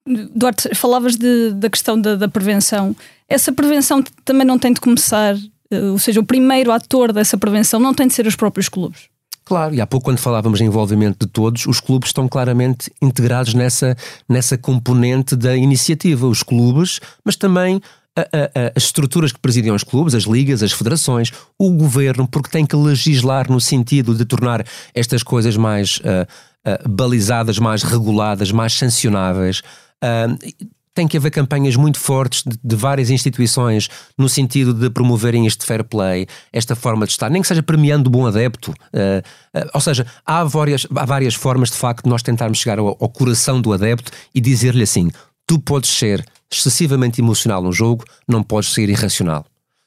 Duarte, 0.07 0.74
falavas 0.74 1.15
de, 1.15 1.51
da 1.51 1.69
questão 1.69 2.00
da, 2.00 2.15
da, 2.15 2.27
prevenção. 2.27 2.95
Essa 3.30 3.51
prevenção 3.51 4.03
também 4.25 4.45
não 4.45 4.57
tem 4.57 4.74
de 4.74 4.81
começar, 4.81 5.36
eh, 5.69 5.81
ou 5.92 6.00
seja, 6.00 6.19
o 6.19 6.25
primeiro 6.25 6.71
ator 6.71 7.13
dessa 7.13 7.38
prevenção 7.38 7.80
não 7.80 7.94
tem 7.94 8.07
de 8.07 8.13
ser 8.13 8.25
os 8.25 8.36
próprios 8.36 8.68
clubes. 8.68 9.12
Claro, 9.45 9.75
e 9.75 9.81
há 9.81 9.86
pouco, 9.86 10.06
quando 10.06 10.18
falávamos 10.18 10.62
em 10.62 10.65
envolvimento 10.65 11.25
de 11.25 11.31
todos, 11.31 11.65
os 11.65 11.80
clubes 11.80 12.09
estão 12.09 12.27
claramente 12.27 12.92
integrados 13.01 13.53
nessa, 13.53 13.95
nessa 14.27 14.57
componente 14.57 15.36
da 15.36 15.56
iniciativa. 15.56 16.25
Os 16.25 16.42
clubes, 16.42 17.00
mas 17.24 17.36
também 17.36 17.81
a, 18.15 18.21
a, 18.21 18.71
as 18.75 18.83
estruturas 18.83 19.31
que 19.31 19.39
presidem 19.39 19.71
os 19.71 19.83
clubes, 19.83 20.13
as 20.13 20.24
ligas, 20.24 20.62
as 20.62 20.71
federações, 20.71 21.31
o 21.57 21.71
governo, 21.71 22.27
porque 22.27 22.50
tem 22.50 22.65
que 22.65 22.75
legislar 22.75 23.51
no 23.51 23.59
sentido 23.59 24.15
de 24.15 24.25
tornar 24.25 24.65
estas 24.94 25.24
coisas 25.24 25.56
mais 25.57 25.97
uh, 25.97 26.27
uh, 26.68 26.89
balizadas, 26.89 27.57
mais 27.59 27.83
reguladas, 27.83 28.51
mais 28.51 28.74
sancionáveis. 28.74 29.62
Uh, 30.03 30.68
tem 30.94 31.07
que 31.07 31.15
haver 31.15 31.31
campanhas 31.31 31.75
muito 31.75 32.00
fortes 32.00 32.44
de, 32.44 32.57
de, 32.62 32.75
várias 32.75 33.09
instituições 33.09 33.89
no 34.18 34.27
sentido 34.27 34.74
de 34.74 34.89
promoverem 34.89 35.48
este 35.48 35.65
fair 35.65 35.83
play, 35.83 36.27
esta 36.51 36.75
forma 36.75 37.06
de 37.06 37.13
estar, 37.13 37.30
nem 37.30 37.42
que 37.42 37.48
seja 37.48 37.63
premiando 37.63 38.09
o 38.09 38.12
bom 38.12 38.25
adepto. 38.25 38.71
Uh, 38.71 39.57
uh, 39.57 39.69
ou 39.74 39.80
seja, 39.80 40.06
há 40.25 40.44
várias, 40.44 40.86
há 40.94 41.06
várias 41.06 41.33
formas 41.33 41.69
de 41.69 41.77
facto 41.77 42.03
de 42.03 42.09
nós 42.09 42.21
tentarmos 42.21 42.57
chegar 42.57 42.77
ao, 42.77 42.88
ao 42.88 43.09
coração 43.09 43.62
do 43.62 43.71
adepto 43.71 44.12
e 44.36 44.42
dizer-lhe 44.42 44.83
assim: 44.83 45.09
tu 45.48 45.59
podes 45.59 45.89
ser 45.89 46.25
excessivamente 46.51 47.21
emocional 47.21 47.62
no 47.62 47.71
jogo, 47.71 48.04
não 48.27 48.44
podes 48.44 48.74
ser 48.74 48.89
irracional. 48.89 49.45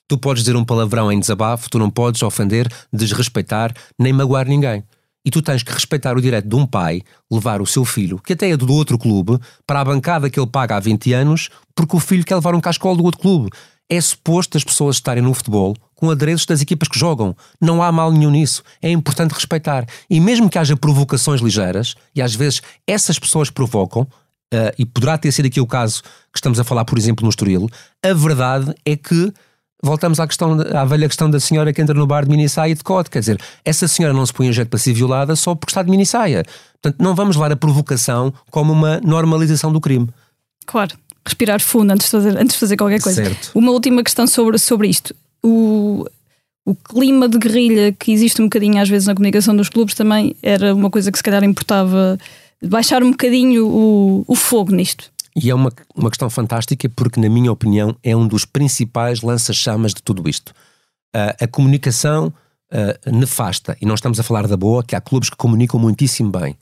Tu 0.08 0.18
podes 0.18 0.42
dizer 0.42 0.56
um 0.56 0.64
palavrão 0.64 1.10
em 1.10 1.18
desabafo, 1.18 1.68
tu 1.70 1.78
não 1.78 1.90
podes 1.90 2.22
ofender, 2.22 2.70
desrespeitar, 2.92 3.74
nem 3.98 4.12
magoar 4.12 4.46
ninguém. 4.46 4.84
E 5.24 5.30
tu 5.30 5.40
tens 5.40 5.62
que 5.62 5.72
respeitar 5.72 6.16
o 6.16 6.20
direito 6.20 6.46
de 6.46 6.54
um 6.54 6.66
pai 6.66 7.02
levar 7.30 7.62
o 7.62 7.66
seu 7.66 7.84
filho, 7.84 8.18
que 8.18 8.34
até 8.34 8.50
é 8.50 8.56
do 8.56 8.70
outro 8.72 8.98
clube, 8.98 9.38
para 9.66 9.80
a 9.80 9.84
bancada 9.84 10.28
que 10.28 10.38
ele 10.38 10.46
paga 10.46 10.76
há 10.76 10.80
20 10.80 11.12
anos, 11.12 11.48
porque 11.74 11.96
o 11.96 12.00
filho 12.00 12.24
quer 12.24 12.34
levar 12.34 12.54
um 12.54 12.60
cascolo 12.60 12.98
do 12.98 13.04
outro 13.04 13.20
clube. 13.20 13.50
É 13.88 14.00
suposto 14.00 14.56
as 14.56 14.64
pessoas 14.64 14.96
estarem 14.96 15.22
no 15.22 15.34
futebol 15.34 15.74
com 15.94 16.10
adereços 16.10 16.46
das 16.46 16.60
equipas 16.60 16.88
que 16.88 16.98
jogam. 16.98 17.34
Não 17.60 17.82
há 17.82 17.90
mal 17.90 18.10
nenhum 18.10 18.30
nisso. 18.30 18.62
É 18.82 18.90
importante 18.90 19.32
respeitar. 19.32 19.86
E 20.08 20.20
mesmo 20.20 20.50
que 20.50 20.58
haja 20.58 20.76
provocações 20.76 21.40
ligeiras, 21.40 21.94
e 22.14 22.20
às 22.20 22.34
vezes 22.34 22.60
essas 22.86 23.18
pessoas 23.18 23.50
provocam, 23.50 24.06
uh, 24.54 24.72
e 24.78 24.86
poderá 24.86 25.18
ter 25.18 25.32
sido 25.32 25.46
aqui 25.46 25.60
o 25.60 25.66
caso 25.66 26.02
que 26.32 26.38
estamos 26.38 26.58
a 26.60 26.64
falar, 26.64 26.84
por 26.84 26.98
exemplo, 26.98 27.24
no 27.24 27.30
Estoril, 27.30 27.68
a 28.02 28.12
verdade 28.12 28.74
é 28.84 28.96
que 28.96 29.32
voltamos 29.84 30.18
à, 30.18 30.26
questão, 30.26 30.58
à 30.72 30.84
velha 30.84 31.06
questão 31.06 31.30
da 31.30 31.38
senhora 31.38 31.72
que 31.72 31.80
entra 31.80 31.94
no 31.94 32.06
bar 32.06 32.24
de 32.24 32.30
minissaia 32.30 32.72
e 32.72 32.74
de 32.74 32.82
cote. 32.82 33.10
Quer 33.10 33.20
dizer, 33.20 33.40
essa 33.64 33.86
senhora 33.86 34.14
não 34.14 34.24
se 34.24 34.32
põe 34.32 34.48
em 34.48 34.52
jeito 34.52 34.68
para 34.68 34.78
ser 34.78 34.92
violada 34.92 35.36
só 35.36 35.54
porque 35.54 35.70
está 35.70 35.82
de 35.82 35.90
minissaia. 35.90 36.44
Portanto, 36.80 37.02
não 37.02 37.14
vamos 37.14 37.36
levar 37.36 37.52
a 37.52 37.56
provocação 37.56 38.32
como 38.50 38.72
uma 38.72 39.00
normalização 39.00 39.72
do 39.72 39.80
crime. 39.80 40.08
Claro, 40.66 40.96
respirar 41.24 41.60
fundo 41.60 41.92
antes 41.92 42.06
de 42.06 42.10
fazer, 42.10 42.36
antes 42.36 42.54
de 42.54 42.60
fazer 42.60 42.76
qualquer 42.76 43.00
coisa. 43.00 43.24
Certo. 43.24 43.50
Uma 43.54 43.72
última 43.72 44.02
questão 44.02 44.26
sobre, 44.26 44.58
sobre 44.58 44.88
isto. 44.88 45.14
O, 45.42 46.06
o 46.64 46.74
clima 46.74 47.28
de 47.28 47.38
guerrilha 47.38 47.92
que 47.92 48.12
existe 48.12 48.40
um 48.40 48.46
bocadinho 48.46 48.80
às 48.80 48.88
vezes 48.88 49.06
na 49.06 49.14
comunicação 49.14 49.54
dos 49.54 49.68
clubes 49.68 49.94
também 49.94 50.34
era 50.42 50.74
uma 50.74 50.90
coisa 50.90 51.12
que 51.12 51.18
se 51.18 51.24
calhar 51.24 51.44
importava 51.44 52.18
baixar 52.62 53.02
um 53.02 53.10
bocadinho 53.10 53.66
o, 53.66 54.24
o 54.26 54.34
fogo 54.34 54.72
nisto. 54.72 55.12
E 55.36 55.50
é 55.50 55.54
uma, 55.54 55.72
uma 55.94 56.10
questão 56.10 56.30
fantástica 56.30 56.88
porque, 56.88 57.20
na 57.20 57.28
minha 57.28 57.50
opinião, 57.50 57.96
é 58.02 58.14
um 58.14 58.26
dos 58.26 58.44
principais 58.44 59.20
lança-chamas 59.20 59.92
de 59.92 60.02
tudo 60.02 60.28
isto. 60.28 60.50
Uh, 61.14 61.44
a 61.44 61.48
comunicação 61.48 62.32
uh, 62.72 63.10
nefasta, 63.10 63.76
e 63.80 63.86
não 63.86 63.94
estamos 63.94 64.20
a 64.20 64.22
falar 64.22 64.46
da 64.46 64.56
boa, 64.56 64.84
que 64.84 64.94
há 64.94 65.00
clubes 65.00 65.28
que 65.28 65.36
comunicam 65.36 65.78
muitíssimo 65.80 66.30
bem, 66.30 66.56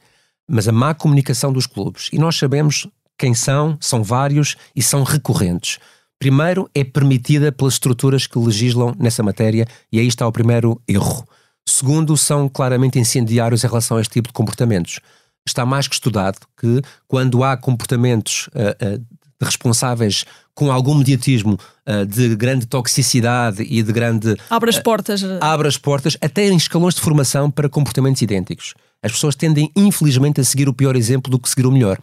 mas 0.49 0.69
a 0.69 0.73
má 0.73 0.95
comunicação 0.95 1.53
dos 1.53 1.67
clubes. 1.67 2.09
E 2.13 2.19
nós 2.19 2.37
sabemos 2.37 2.87
quem 3.19 3.35
são, 3.35 3.77
são 3.81 4.03
vários 4.03 4.57
e 4.75 4.83
são 4.83 5.03
recorrentes. 5.03 5.79
Primeiro, 6.19 6.71
é 6.75 6.83
permitida 6.83 7.53
pelas 7.53 7.75
estruturas 7.75 8.27
que 8.27 8.39
legislam 8.39 8.95
nessa 8.99 9.23
matéria, 9.23 9.67
e 9.91 9.99
aí 9.99 10.07
está 10.07 10.27
o 10.27 10.33
primeiro 10.33 10.81
erro. 10.89 11.27
Segundo, 11.69 12.17
são 12.17 12.49
claramente 12.49 12.99
incendiários 12.99 13.65
em 13.65 13.67
relação 13.67 13.97
a 13.97 14.01
este 14.01 14.15
tipo 14.15 14.29
de 14.29 14.33
comportamentos 14.33 14.99
está 15.47 15.67
mais 15.67 15.89
que 15.89 15.95
estudado 15.95 16.39
que 16.57 16.83
quando 17.07 17.43
há 17.43 17.57
comportamentos 17.57 18.49
uh, 18.49 19.01
uh, 19.01 19.07
responsáveis 19.41 20.25
com 20.55 20.71
algum 20.71 20.95
mediatismo 20.95 21.59
uh, 21.87 22.07
de 22.07 22.37
grande 22.37 22.67
toxicidade 22.67 23.63
e 23.63 23.83
de 23.83 23.93
grande. 23.93 24.37
Abre 24.49 24.71
as 24.71 24.79
portas. 24.79 25.23
abre 25.41 25.69
as 25.69 25.77
portas, 25.77 26.17
até 26.21 26.47
em 26.49 26.57
escalões 26.57 26.95
de 26.95 27.01
formação 27.01 27.51
para 27.51 27.69
comportamentos 27.69 28.23
idênticos. 28.23 28.75
As 29.03 29.13
pessoas 29.13 29.35
tendem, 29.35 29.71
infelizmente, 29.75 30.41
a 30.41 30.45
seguir 30.45 30.69
o 30.69 30.75
pior 30.75 30.95
exemplo 30.95 31.31
do 31.31 31.39
que 31.39 31.49
seguir 31.49 31.67
o 31.67 31.73
melhor. 31.73 31.99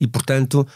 E, 0.00 0.06
portanto, 0.06 0.66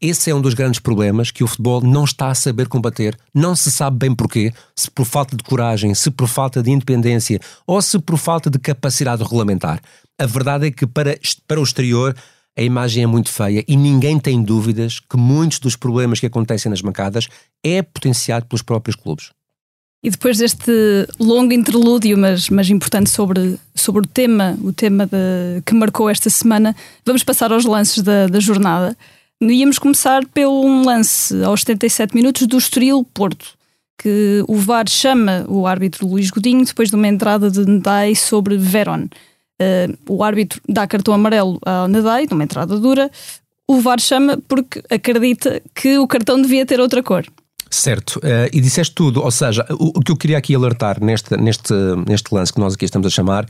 esse 0.00 0.30
é 0.30 0.34
um 0.34 0.40
dos 0.40 0.54
grandes 0.54 0.80
problemas 0.80 1.30
que 1.30 1.44
o 1.44 1.46
futebol 1.46 1.80
não 1.80 2.04
está 2.04 2.28
a 2.28 2.34
saber 2.34 2.68
combater. 2.68 3.16
Não 3.34 3.54
se 3.54 3.70
sabe 3.70 3.98
bem 3.98 4.14
porquê, 4.14 4.52
se 4.76 4.90
por 4.90 5.04
falta 5.04 5.36
de 5.36 5.42
coragem, 5.42 5.94
se 5.94 6.10
por 6.10 6.28
falta 6.28 6.62
de 6.62 6.70
independência 6.70 7.40
ou 7.66 7.80
se 7.80 7.98
por 7.98 8.18
falta 8.18 8.50
de 8.50 8.58
capacidade 8.58 9.22
regulamentar. 9.22 9.80
A 10.18 10.26
verdade 10.26 10.66
é 10.66 10.70
que 10.70 10.86
para, 10.86 11.18
para 11.46 11.60
o 11.60 11.62
exterior 11.62 12.14
a 12.56 12.62
imagem 12.62 13.02
é 13.02 13.06
muito 13.06 13.30
feia 13.30 13.64
e 13.66 13.76
ninguém 13.76 14.18
tem 14.18 14.42
dúvidas 14.42 15.00
que 15.00 15.16
muitos 15.16 15.58
dos 15.58 15.74
problemas 15.74 16.20
que 16.20 16.26
acontecem 16.26 16.68
nas 16.68 16.82
bancadas 16.82 17.28
é 17.64 17.80
potenciado 17.82 18.46
pelos 18.46 18.62
próprios 18.62 18.94
clubes. 18.94 19.30
E 20.04 20.10
depois 20.10 20.36
deste 20.36 20.72
longo 21.18 21.52
interlúdio, 21.52 22.18
mas, 22.18 22.50
mas 22.50 22.68
importante 22.68 23.08
sobre, 23.08 23.56
sobre 23.74 24.02
o 24.02 24.06
tema, 24.06 24.58
o 24.60 24.72
tema 24.72 25.06
de, 25.06 25.62
que 25.64 25.74
marcou 25.74 26.10
esta 26.10 26.28
semana, 26.28 26.74
vamos 27.06 27.22
passar 27.22 27.52
aos 27.52 27.64
lances 27.64 28.02
da, 28.02 28.26
da 28.26 28.40
jornada. 28.40 28.96
Íamos 29.50 29.78
começar 29.78 30.24
pelo 30.26 30.64
um 30.64 30.84
lance 30.84 31.42
aos 31.42 31.62
77 31.62 32.14
minutos 32.14 32.46
do 32.46 32.56
Estoril 32.56 33.04
Porto, 33.12 33.54
que 33.98 34.44
o 34.46 34.54
VAR 34.54 34.88
chama 34.88 35.44
o 35.48 35.66
árbitro 35.66 36.06
Luís 36.06 36.30
Godinho 36.30 36.64
depois 36.64 36.90
de 36.90 36.94
uma 36.94 37.08
entrada 37.08 37.50
de 37.50 37.60
Ndai 37.66 38.14
sobre 38.14 38.56
Veron. 38.56 39.08
Uh, 39.60 39.98
o 40.08 40.22
árbitro 40.22 40.60
dá 40.68 40.86
cartão 40.86 41.12
amarelo 41.12 41.58
ao 41.66 41.88
Ndai, 41.88 42.28
numa 42.30 42.44
entrada 42.44 42.78
dura. 42.78 43.10
O 43.66 43.80
VAR 43.80 43.98
chama 43.98 44.38
porque 44.46 44.80
acredita 44.88 45.60
que 45.74 45.98
o 45.98 46.06
cartão 46.06 46.40
devia 46.40 46.64
ter 46.64 46.78
outra 46.78 47.02
cor. 47.02 47.26
Certo, 47.68 48.18
uh, 48.18 48.48
e 48.52 48.60
disseste 48.60 48.94
tudo, 48.94 49.22
ou 49.22 49.30
seja, 49.30 49.66
o, 49.70 49.98
o, 49.98 50.00
que 50.00 50.12
eu 50.12 50.16
queria 50.16 50.38
aqui 50.38 50.54
alertar 50.54 51.02
neste, 51.02 51.36
neste, 51.36 51.74
neste 52.06 52.32
lance 52.32 52.52
que 52.52 52.60
nós 52.60 52.74
aqui 52.74 52.84
estamos 52.84 53.06
a 53.08 53.10
chamar 53.10 53.48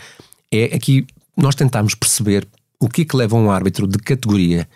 é 0.51 0.75
aqui 0.75 1.07
nós 1.37 1.55
tentarmos 1.55 1.95
perceber 1.95 2.49
o 2.81 2.89
que 2.89 3.03
é 3.03 3.05
que 3.05 3.17
leva 3.17 3.37
um 3.37 3.51
árbitro 3.51 3.87
de 3.87 3.99
categoria 3.99 4.67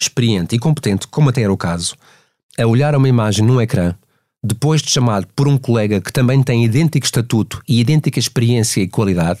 experiente 0.00 0.56
e 0.56 0.58
competente, 0.58 1.06
como 1.06 1.28
até 1.28 1.42
era 1.42 1.52
o 1.52 1.56
caso, 1.56 1.94
a 2.58 2.66
olhar 2.66 2.94
uma 2.94 3.08
imagem 3.08 3.44
num 3.44 3.60
ecrã, 3.60 3.94
depois 4.42 4.80
de 4.80 4.90
chamado 4.90 5.26
por 5.36 5.46
um 5.46 5.58
colega 5.58 6.00
que 6.00 6.12
também 6.12 6.42
tem 6.42 6.64
idêntico 6.64 7.04
estatuto 7.04 7.60
e 7.68 7.80
idêntica 7.80 8.18
experiência 8.18 8.80
e 8.80 8.88
qualidade, 8.88 9.40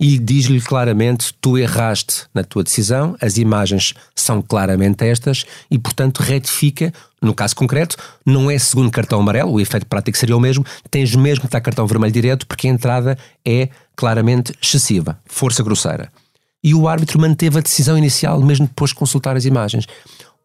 e 0.00 0.18
diz-lhe 0.18 0.60
claramente: 0.60 1.34
tu 1.40 1.58
erraste 1.58 2.24
na 2.32 2.44
tua 2.44 2.62
decisão, 2.62 3.16
as 3.20 3.36
imagens 3.36 3.94
são 4.14 4.40
claramente 4.40 5.04
estas, 5.04 5.44
e 5.70 5.78
portanto 5.78 6.20
retifica. 6.20 6.92
No 7.20 7.34
caso 7.34 7.56
concreto, 7.56 7.96
não 8.24 8.48
é 8.48 8.56
segundo 8.60 8.92
cartão 8.92 9.18
amarelo, 9.18 9.52
o 9.52 9.60
efeito 9.60 9.86
prático 9.86 10.16
seria 10.16 10.36
o 10.36 10.40
mesmo, 10.40 10.64
tens 10.88 11.16
mesmo 11.16 11.46
que 11.46 11.50
dar 11.50 11.60
cartão 11.60 11.84
vermelho 11.84 12.12
direto, 12.12 12.46
porque 12.46 12.68
a 12.68 12.70
entrada 12.70 13.18
é 13.44 13.68
claramente 13.96 14.54
excessiva, 14.62 15.18
força 15.26 15.62
grosseira 15.62 16.12
e 16.62 16.74
o 16.74 16.88
árbitro 16.88 17.20
manteve 17.20 17.58
a 17.58 17.62
decisão 17.62 17.96
inicial 17.96 18.40
mesmo 18.40 18.66
depois 18.66 18.90
de 18.90 18.96
consultar 18.96 19.36
as 19.36 19.44
imagens. 19.44 19.86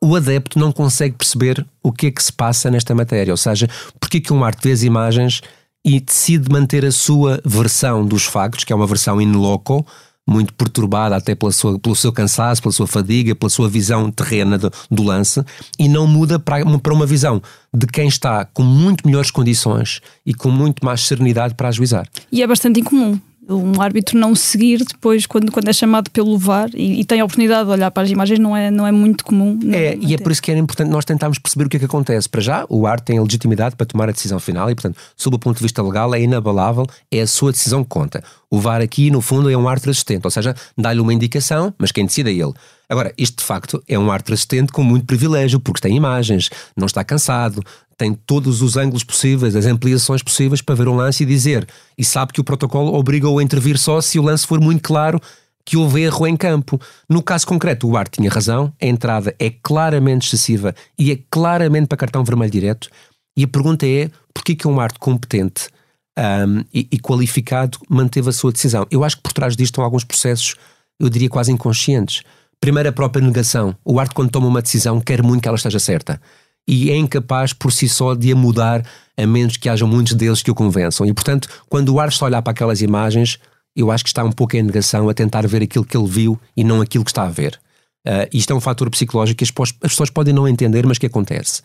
O 0.02 0.16
adepto 0.16 0.60
não 0.60 0.72
consegue 0.72 1.16
perceber 1.16 1.66
o 1.82 1.92
que 1.92 2.08
é 2.08 2.12
que 2.12 2.22
se 2.22 2.32
passa 2.32 2.70
nesta 2.70 2.94
matéria, 2.94 3.32
ou 3.32 3.38
seja, 3.38 3.70
porque 4.00 4.18
é 4.18 4.22
que 4.22 4.34
um 4.34 4.44
árbitro 4.44 4.70
vê 4.70 4.74
as 4.74 4.84
imagens 4.84 5.42
e 5.86 6.00
decide 6.00 6.52
manter 6.52 6.86
a 6.86 6.92
sua 6.92 7.42
versão 7.46 8.06
dos 8.06 8.24
factos, 8.24 8.64
que 8.64 8.74
é 8.74 8.76
uma 8.76 8.88
versão 8.88 9.22
in 9.22 9.32
loco, 9.32 9.86
muito 10.26 10.54
perturbada 10.54 11.16
até 11.16 11.36
pela 11.36 11.52
sua, 11.52 11.78
pelo 11.78 11.96
seu 11.96 12.12
cansaço, 12.12 12.62
pela 12.62 12.72
sua 12.72 12.88
fadiga, 12.88 13.36
pela 13.36 13.50
sua 13.50 13.70
visão 13.70 14.10
terrena 14.10 14.58
do, 14.58 14.72
do 14.90 15.04
lance, 15.04 15.44
e 15.78 15.90
não 15.90 16.08
muda 16.08 16.40
para, 16.40 16.66
para 16.80 16.94
uma 16.94 17.06
visão 17.06 17.42
de 17.74 17.86
quem 17.88 18.08
está 18.08 18.46
com 18.46 18.64
muito 18.64 19.06
melhores 19.06 19.32
condições 19.32 20.02
e 20.26 20.34
com 20.34 20.50
muito 20.50 20.86
mais 20.86 21.02
serenidade 21.02 21.56
para 21.56 21.68
ajuizar. 21.68 22.08
E 22.32 22.42
é 22.42 22.48
bastante 22.48 22.80
incomum 22.80 23.20
um 23.50 23.82
árbitro 23.82 24.18
não 24.18 24.36
seguir 24.36 24.84
depois 24.86 25.26
quando, 25.26 25.52
quando 25.52 25.68
é 25.68 25.74
chamado 25.74 26.10
pelo 26.10 26.38
VAR 26.38 26.70
e, 26.74 27.02
e, 27.02 27.06
tem 27.06 27.20
a 27.20 27.26
oportunidade 27.26 27.66
de 27.66 27.72
olhar 27.72 27.92
para 27.92 28.04
as 28.04 28.10
imagens 28.10 28.40
não 28.40 28.56
é, 28.56 28.72
não 28.72 28.88
é 28.88 28.92
muito 28.92 29.24
comum. 29.24 29.60
É, 29.72 29.98
e 30.00 30.14
é 30.14 30.18
por 30.18 30.32
isso 30.32 30.42
que 30.42 30.52
era 30.52 30.60
importante 30.60 30.90
nós 30.90 31.06
tentarmos 31.06 31.38
perceber 31.40 31.66
o 31.66 31.70
que 31.70 31.78
é 31.78 31.80
que 31.80 31.86
acontece. 31.86 32.30
Para 32.30 32.42
já, 32.42 32.66
o 32.70 32.82
VAR 32.82 33.00
tem 33.00 33.18
a 33.18 33.22
legitimidade 33.22 33.76
para 33.76 33.86
tomar 33.86 34.10
a 34.10 34.12
decisão 34.12 34.40
final 34.40 34.70
e, 34.70 34.76
portanto, 34.76 34.98
sob 35.16 35.36
o 35.36 35.40
ponto 35.40 35.58
de 35.58 35.64
vista 35.64 35.82
legal, 35.82 36.14
é 36.16 36.22
inabalável, 36.22 36.86
é 37.12 37.22
a 37.22 37.28
sua 37.28 37.52
decisão 37.52 37.84
que 37.84 37.90
conta. 37.90 38.24
O 38.50 38.60
VAR 38.60 38.82
aqui, 38.82 39.10
no 39.10 39.22
fundo, 39.22 39.50
é 39.50 39.58
um 39.58 39.68
árbitro 39.68 39.92
assistente, 39.92 40.26
ou 40.26 40.32
seja, 40.32 40.56
dá-lhe 40.78 41.00
uma 41.00 41.14
indicação, 41.14 41.74
mas 41.78 41.92
quem 41.92 42.06
decide 42.06 42.30
é 42.30 42.34
ele. 42.34 42.54
Agora, 42.94 43.12
isto 43.18 43.38
de 43.38 43.44
facto 43.44 43.82
é 43.88 43.98
um 43.98 44.12
árbitro 44.12 44.36
assistente 44.36 44.72
com 44.72 44.84
muito 44.84 45.06
privilégio, 45.06 45.60
porque 45.60 45.82
tem 45.82 45.96
imagens, 45.96 46.50
não 46.78 46.86
está 46.86 47.04
cansado, 47.04 47.64
tem 47.98 48.14
todos 48.14 48.62
os 48.62 48.76
ângulos 48.78 49.04
possíveis, 49.04 49.56
as 49.56 49.66
ampliações 49.66 50.24
possíveis 50.24 50.62
para 50.62 50.76
ver 50.76 50.88
um 50.88 50.96
lance 50.96 51.24
e 51.24 51.26
dizer. 51.26 51.68
E 51.98 52.04
sabe 52.04 52.34
que 52.34 52.42
o 52.42 52.44
protocolo 52.44 52.94
obriga-o 52.94 53.40
a 53.40 53.44
intervir 53.44 53.78
só 53.78 54.02
se 54.02 54.20
o 54.20 54.24
lance 54.24 54.46
for 54.46 54.60
muito 54.60 54.82
claro 54.82 55.22
que 55.66 55.78
houve 55.78 56.02
erro 56.02 56.28
em 56.28 56.36
campo. 56.36 56.80
No 57.08 57.22
caso 57.22 57.48
concreto, 57.48 57.88
o 57.88 57.96
Art 57.96 58.12
tinha 58.12 58.30
razão, 58.30 58.74
a 58.82 58.86
entrada 58.86 59.36
é 59.40 59.50
claramente 59.50 60.28
excessiva 60.28 60.76
e 60.98 61.12
é 61.12 61.20
claramente 61.30 61.88
para 61.88 61.98
cartão 61.98 62.24
vermelho 62.24 62.52
direto. 62.52 62.90
E 63.38 63.44
a 63.44 63.48
pergunta 63.48 63.88
é: 63.88 64.10
porquê 64.34 64.56
que 64.56 64.68
um 64.68 64.80
Art 64.80 64.98
competente 65.00 65.70
um, 66.18 66.64
e, 66.74 66.88
e, 66.92 67.00
qualificado 67.00 67.78
manteve 67.90 68.30
a 68.30 68.34
sua 68.34 68.52
decisão? 68.52 68.86
Eu 68.92 69.04
acho 69.04 69.18
que 69.18 69.24
por 69.24 69.34
trás 69.34 69.56
disto 69.56 69.74
estão 69.74 69.84
alguns 69.84 70.04
processos, 70.04 70.56
eu 71.00 71.10
diria 71.10 71.30
quase 71.30 71.52
inconscientes. 71.52 72.24
Primeiro, 72.60 72.90
a 72.90 72.94
própria 72.94 73.26
negação. 73.26 73.76
O 73.84 74.00
Art, 74.00 74.14
quando 74.14 74.32
toma 74.32 74.48
uma 74.48 74.62
decisão, 74.62 75.02
quer 75.02 75.22
muito 75.22 75.42
que 75.42 75.48
ela 75.48 75.58
esteja 75.58 75.80
certa 75.80 76.20
e 76.68 76.92
é 76.92 76.96
incapaz 76.96 77.54
por 77.54 77.72
si 77.72 77.90
só 77.90 78.14
de 78.14 78.32
a 78.32 78.36
mudar, 78.36 78.86
a 79.18 79.28
menos 79.28 79.58
que 79.58 79.70
hajam 79.70 79.88
muitos 79.88 80.14
deles 80.14 80.42
que 80.42 80.52
o 80.52 80.56
convençam. 80.56 81.06
E 81.06 81.14
portanto, 81.14 81.48
quando 81.70 81.90
o 81.90 82.00
Ars 82.00 82.16
está 82.16 82.26
a 82.26 82.28
olhar 82.28 82.42
para 82.42 82.52
aquelas 82.52 82.82
imagens, 82.82 83.40
eu 83.76 83.92
acho 83.92 84.04
que 84.04 84.10
está 84.10 84.24
um 84.24 84.32
pouco 84.32 84.56
em 84.56 84.64
negação 84.64 85.10
a 85.10 85.14
tentar 85.14 85.46
ver 85.48 85.64
aquilo 85.64 85.86
que 85.86 85.98
ele 85.98 86.08
viu 86.08 86.40
e 86.56 86.64
não 86.64 86.82
aquilo 86.82 87.04
que 87.04 87.12
está 87.12 87.24
a 87.24 87.30
ver. 87.30 87.60
Uh, 88.06 88.28
isto 88.34 88.52
é 88.52 88.56
um 88.56 88.62
fator 88.62 88.90
psicológico 88.90 89.38
que 89.38 89.44
as, 89.44 89.52
as 89.82 89.92
pessoas 89.92 90.10
podem 90.10 90.34
não 90.34 90.48
entender, 90.48 90.86
mas 90.86 90.98
que 90.98 91.06
acontece. 91.06 91.62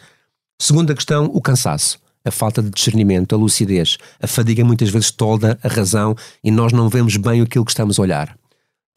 Segunda 0.61 0.95
questão, 0.95 1.27
o 1.27 1.41
cansaço 1.41 1.99
a 2.25 2.31
falta 2.31 2.63
de 2.63 2.71
discernimento, 2.71 3.35
a 3.35 3.39
lucidez, 3.39 3.97
a 4.21 4.27
fadiga 4.27 4.65
muitas 4.65 4.91
vezes 4.91 5.11
tolda 5.11 5.59
a 5.63 5.69
razão 5.69 6.15
e 6.45 6.51
nós 6.51 6.73
não 6.73 6.89
vemos 6.89 7.17
bem 7.17 7.41
aquilo 7.41 7.65
que 7.65 7.71
estamos 7.71 7.99
a 7.99 8.03
olhar. 8.03 8.37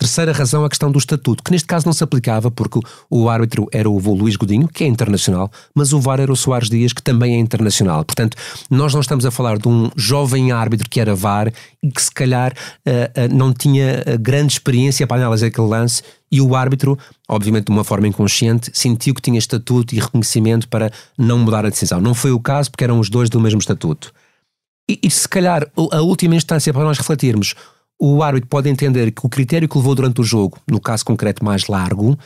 Terceira 0.01 0.31
razão, 0.31 0.65
a 0.65 0.69
questão 0.69 0.91
do 0.91 0.97
estatuto, 0.97 1.43
que 1.43 1.51
neste 1.51 1.67
caso 1.67 1.85
não 1.85 1.93
se 1.93 2.03
aplicava 2.03 2.49
porque 2.49 2.79
o 3.07 3.29
árbitro 3.29 3.67
era 3.71 3.87
o 3.87 3.99
Luís 4.15 4.35
Godinho, 4.35 4.67
que 4.67 4.83
é 4.83 4.87
internacional, 4.87 5.51
mas 5.75 5.93
o 5.93 5.99
VAR 5.99 6.19
era 6.19 6.31
o 6.31 6.35
Soares 6.35 6.71
Dias, 6.71 6.91
que 6.91 7.03
também 7.03 7.35
é 7.35 7.37
internacional. 7.37 8.03
Portanto, 8.03 8.35
nós 8.67 8.95
não 8.95 9.01
estamos 9.01 9.27
a 9.27 9.29
falar 9.29 9.59
de 9.59 9.67
um 9.67 9.91
jovem 9.95 10.51
árbitro 10.51 10.89
que 10.89 10.99
era 10.99 11.13
VAR 11.13 11.53
e 11.83 11.91
que 11.91 12.01
se 12.01 12.09
calhar 12.09 12.51
uh, 12.51 12.89
uh, 13.31 13.35
não 13.35 13.53
tinha 13.53 14.03
uh, 14.07 14.17
grande 14.17 14.53
experiência 14.53 15.05
para 15.05 15.21
analisar 15.21 15.45
aquele 15.45 15.67
lance 15.67 16.01
e 16.31 16.41
o 16.41 16.55
árbitro, 16.55 16.97
obviamente 17.29 17.65
de 17.65 17.71
uma 17.71 17.83
forma 17.83 18.07
inconsciente, 18.07 18.71
sentiu 18.73 19.13
que 19.13 19.21
tinha 19.21 19.37
estatuto 19.37 19.93
e 19.93 19.99
reconhecimento 19.99 20.67
para 20.67 20.91
não 21.15 21.37
mudar 21.37 21.63
a 21.63 21.69
decisão. 21.69 22.01
Não 22.01 22.15
foi 22.15 22.31
o 22.31 22.39
caso 22.39 22.71
porque 22.71 22.85
eram 22.85 22.99
os 22.99 23.07
dois 23.07 23.29
do 23.29 23.39
mesmo 23.39 23.59
estatuto. 23.59 24.11
E, 24.89 24.99
e 25.03 25.11
se 25.11 25.29
calhar 25.29 25.69
a 25.91 26.01
última 26.01 26.35
instância 26.35 26.73
para 26.73 26.83
nós 26.83 26.97
refletirmos 26.97 27.53
o 28.03 28.23
árbitro 28.23 28.49
pode 28.49 28.67
entender 28.67 29.11
que 29.11 29.23
o 29.23 29.29
critério 29.29 29.69
que 29.69 29.77
levou 29.77 29.93
durante 29.93 30.19
o 30.19 30.23
jogo, 30.23 30.57
no 30.67 30.81
caso 30.81 31.05
concreto 31.05 31.45
mais 31.45 31.67
largo, 31.67 32.17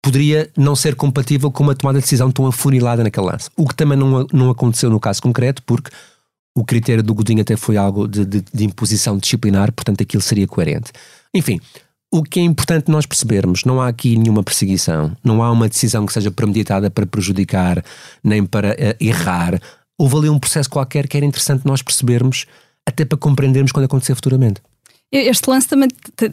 poderia 0.00 0.48
não 0.56 0.76
ser 0.76 0.94
compatível 0.94 1.50
com 1.50 1.64
uma 1.64 1.74
tomada 1.74 1.98
de 1.98 2.04
decisão 2.04 2.30
tão 2.30 2.46
afunilada 2.46 3.02
naquele 3.02 3.26
lance. 3.26 3.50
O 3.56 3.66
que 3.66 3.74
também 3.74 3.98
não, 3.98 4.24
não 4.32 4.48
aconteceu 4.48 4.88
no 4.88 5.00
caso 5.00 5.20
concreto, 5.20 5.60
porque 5.64 5.90
o 6.56 6.64
critério 6.64 7.02
do 7.02 7.12
Godinho 7.12 7.40
até 7.40 7.56
foi 7.56 7.76
algo 7.76 8.06
de, 8.06 8.24
de, 8.24 8.44
de 8.54 8.64
imposição 8.64 9.18
disciplinar, 9.18 9.72
portanto 9.72 10.00
aquilo 10.02 10.22
seria 10.22 10.46
coerente. 10.46 10.92
Enfim, 11.34 11.60
o 12.12 12.22
que 12.22 12.38
é 12.38 12.42
importante 12.44 12.88
nós 12.88 13.04
percebermos, 13.04 13.64
não 13.64 13.82
há 13.82 13.88
aqui 13.88 14.16
nenhuma 14.16 14.44
perseguição, 14.44 15.16
não 15.24 15.42
há 15.42 15.50
uma 15.50 15.68
decisão 15.68 16.06
que 16.06 16.12
seja 16.12 16.30
premeditada 16.30 16.88
para 16.92 17.06
prejudicar, 17.06 17.84
nem 18.22 18.46
para 18.46 18.70
uh, 18.70 19.04
errar. 19.04 19.60
Houve 19.98 20.16
ali 20.18 20.28
um 20.30 20.38
processo 20.38 20.70
qualquer 20.70 21.08
que 21.08 21.16
era 21.16 21.26
interessante 21.26 21.66
nós 21.66 21.82
percebermos, 21.82 22.46
até 22.86 23.04
para 23.04 23.18
compreendermos 23.18 23.72
quando 23.72 23.86
acontecer 23.86 24.14
futuramente. 24.14 24.60
Este 25.12 25.48
lance 25.48 25.68
também 25.68 25.88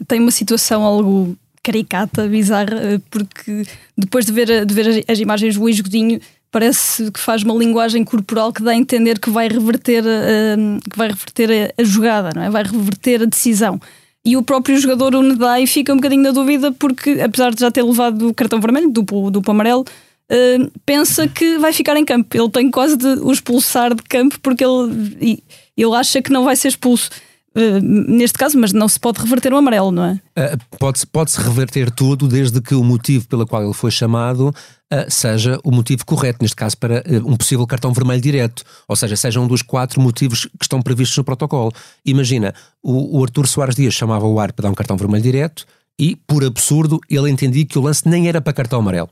tem 0.08 0.20
uma 0.20 0.30
situação 0.30 0.82
algo 0.82 1.36
caricata, 1.62 2.26
bizarra, 2.26 2.76
eh, 2.76 3.00
porque 3.10 3.64
depois 3.96 4.26
de 4.26 4.32
ver, 4.32 4.66
de 4.66 4.74
ver 4.74 5.04
as 5.06 5.18
imagens 5.20 5.54
do 5.54 5.62
Luís 5.62 5.80
Godinho, 5.80 6.20
parece 6.52 7.10
que 7.10 7.18
faz 7.18 7.42
uma 7.42 7.54
linguagem 7.54 8.04
corporal 8.04 8.52
que 8.52 8.62
dá 8.62 8.72
a 8.72 8.76
entender 8.76 9.18
que 9.18 9.30
vai 9.30 9.48
reverter, 9.48 10.04
uh, 10.04 10.90
que 10.90 10.98
vai 10.98 11.08
reverter 11.08 11.74
a, 11.78 11.82
jogada, 11.82 12.30
não 12.34 12.42
é? 12.42 12.50
vai 12.50 12.62
reverter 12.62 13.22
a 13.22 13.24
decisão. 13.24 13.80
E 14.24 14.36
o 14.36 14.42
próprio 14.42 14.78
jogador, 14.78 15.14
o 15.14 15.22
Nedai, 15.22 15.66
fica 15.66 15.92
um 15.92 15.96
bocadinho 15.96 16.22
na 16.22 16.30
dúvida 16.30 16.70
porque, 16.70 17.20
apesar 17.22 17.52
de 17.54 17.60
já 17.60 17.70
ter 17.70 17.82
levado 17.82 18.28
o 18.28 18.34
cartão 18.34 18.60
vermelho, 18.60 18.90
duplo, 18.90 19.30
duplo 19.30 19.50
amarelo, 19.50 19.80
uh, 19.82 20.72
pensa 20.84 21.26
que 21.26 21.58
vai 21.58 21.72
ficar 21.72 21.96
em 21.96 22.04
campo. 22.04 22.36
Ele 22.36 22.50
tem 22.50 22.70
quase 22.70 22.96
de 22.98 23.06
o 23.06 23.32
expulsar 23.32 23.94
de 23.94 24.02
campo 24.02 24.38
porque 24.40 24.62
ele, 24.62 25.42
ele 25.76 25.94
acha 25.94 26.20
que 26.20 26.30
não 26.30 26.44
vai 26.44 26.54
ser 26.54 26.68
expulso. 26.68 27.08
Uh, 27.54 27.80
neste 27.82 28.38
caso, 28.38 28.58
mas 28.58 28.72
não 28.72 28.88
se 28.88 28.98
pode 28.98 29.20
reverter 29.20 29.52
o 29.52 29.56
amarelo, 29.56 29.90
não 29.90 30.04
é? 30.04 30.12
Uh, 30.38 30.58
Pode-se 30.78 31.06
pode 31.06 31.32
reverter 31.36 31.90
tudo 31.90 32.26
desde 32.26 32.60
que 32.60 32.74
o 32.74 32.82
motivo 32.82 33.28
pelo 33.28 33.46
qual 33.46 33.62
ele 33.62 33.74
foi 33.74 33.90
chamado 33.90 34.48
uh, 34.48 35.10
seja 35.10 35.58
o 35.62 35.70
motivo 35.70 36.04
correto, 36.06 36.38
neste 36.40 36.56
caso 36.56 36.76
para 36.78 37.02
um 37.24 37.36
possível 37.36 37.66
cartão 37.66 37.92
vermelho 37.92 38.20
direto, 38.20 38.64
ou 38.88 38.96
seja, 38.96 39.16
seja 39.16 39.38
um 39.38 39.46
dos 39.46 39.60
quatro 39.60 40.00
motivos 40.00 40.46
que 40.46 40.64
estão 40.64 40.80
previstos 40.80 41.16
no 41.18 41.24
protocolo. 41.24 41.72
Imagina, 42.04 42.54
o, 42.82 43.18
o 43.18 43.22
Artur 43.22 43.46
Soares 43.46 43.76
Dias 43.76 43.92
chamava 43.92 44.26
o 44.26 44.40
ar 44.40 44.52
para 44.52 44.64
dar 44.64 44.70
um 44.70 44.74
cartão 44.74 44.96
vermelho 44.96 45.22
direto 45.22 45.66
e, 45.98 46.16
por 46.16 46.42
absurdo, 46.42 47.00
ele 47.08 47.30
entendia 47.30 47.66
que 47.66 47.78
o 47.78 47.82
lance 47.82 48.08
nem 48.08 48.28
era 48.28 48.40
para 48.40 48.52
cartão 48.52 48.80
amarelo 48.80 49.10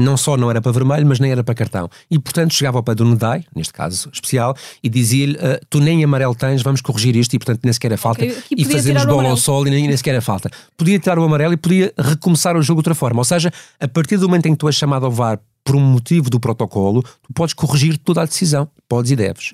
Não 0.00 0.16
só 0.16 0.36
não 0.36 0.50
era 0.50 0.60
para 0.60 0.72
vermelho, 0.72 1.06
mas 1.06 1.20
nem 1.20 1.30
era 1.30 1.44
para 1.44 1.54
cartão. 1.54 1.88
E, 2.10 2.18
portanto, 2.18 2.54
chegava 2.54 2.78
ao 2.78 2.82
pé 2.82 2.94
do 2.94 3.04
Nedai, 3.04 3.44
neste 3.54 3.72
caso 3.72 4.08
especial, 4.12 4.56
e 4.82 4.88
dizia-lhe: 4.88 5.34
uh, 5.34 5.60
Tu 5.68 5.80
nem 5.80 6.02
amarelo 6.02 6.34
tens, 6.34 6.62
vamos 6.62 6.80
corrigir 6.80 7.16
isto, 7.16 7.34
e, 7.34 7.38
portanto, 7.38 7.60
nem 7.62 7.72
sequer 7.72 7.92
é 7.92 7.96
falta. 7.96 8.24
Okay. 8.24 8.36
E, 8.50 8.62
e 8.62 8.64
fazemos 8.64 9.04
bola 9.04 9.28
ao 9.28 9.36
sol, 9.36 9.66
e 9.66 9.70
nem, 9.70 9.86
nem 9.86 9.96
sequer 9.96 10.14
é 10.14 10.20
falta. 10.20 10.50
Podia 10.76 10.98
tirar 10.98 11.18
o 11.18 11.24
amarelo 11.24 11.52
e 11.52 11.56
podia 11.56 11.92
recomeçar 11.98 12.56
o 12.56 12.62
jogo 12.62 12.78
de 12.78 12.88
outra 12.88 12.94
forma. 12.94 13.20
Ou 13.20 13.24
seja, 13.24 13.52
a 13.78 13.88
partir 13.88 14.16
do 14.16 14.28
momento 14.28 14.46
em 14.46 14.52
que 14.52 14.58
tu 14.58 14.66
és 14.66 14.74
chamado 14.74 15.06
ao 15.06 15.12
VAR 15.12 15.38
por 15.64 15.76
um 15.76 15.80
motivo 15.80 16.30
do 16.30 16.40
protocolo, 16.40 17.02
tu 17.02 17.32
podes 17.34 17.54
corrigir 17.54 17.98
toda 17.98 18.22
a 18.22 18.24
decisão. 18.24 18.68
Podes 18.88 19.10
e 19.10 19.16
deves. 19.16 19.52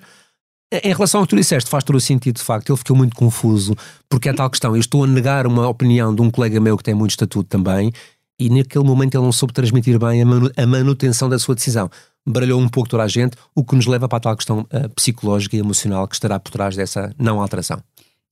Em 0.73 0.93
relação 0.93 1.21
ao 1.21 1.26
que 1.26 1.31
tu 1.31 1.37
disseste, 1.37 1.71
faz 1.71 1.85
todo 1.85 1.95
o 1.95 2.00
sentido, 2.00 2.37
de 2.37 2.43
facto. 2.43 2.71
Ele 2.71 2.76
ficou 2.76 2.97
muito 2.97 3.15
confuso, 3.15 3.76
porque 4.09 4.29
é 4.29 4.33
tal 4.33 4.50
questão. 4.50 4.75
Eu 4.75 4.81
estou 4.81 5.05
a 5.05 5.07
negar 5.07 5.47
uma 5.47 5.69
opinião 5.69 6.12
de 6.12 6.21
um 6.21 6.31
colega 6.31 6.61
meu 6.61 6.76
que 6.76 6.83
tem 6.83 6.95
muito 6.95 7.12
estatuto 7.12 7.49
também, 7.49 7.93
e 8.38 8.50
naquele 8.50 8.85
momento 8.85 9.14
ele 9.14 9.25
não 9.25 9.33
soube 9.33 9.55
transmitir 9.55 9.99
bem 9.99 10.23
a 10.23 10.66
manutenção 10.66 11.28
da 11.28 11.38
sua 11.38 11.55
decisão. 11.55 11.90
Baralhou 12.26 12.61
um 12.61 12.69
pouco 12.69 12.88
toda 12.88 13.02
a 13.02 13.09
gente, 13.09 13.37
o 13.55 13.64
que 13.64 13.75
nos 13.75 13.87
leva 13.87 14.09
para 14.09 14.19
a 14.19 14.21
tal 14.21 14.37
questão 14.37 14.61
uh, 14.61 14.88
psicológica 14.95 15.57
e 15.57 15.61
emocional 15.61 16.07
que 16.07 16.14
estará 16.14 16.38
por 16.38 16.50
trás 16.50 16.76
dessa 16.76 17.14
não 17.19 17.40
alteração. 17.40 17.83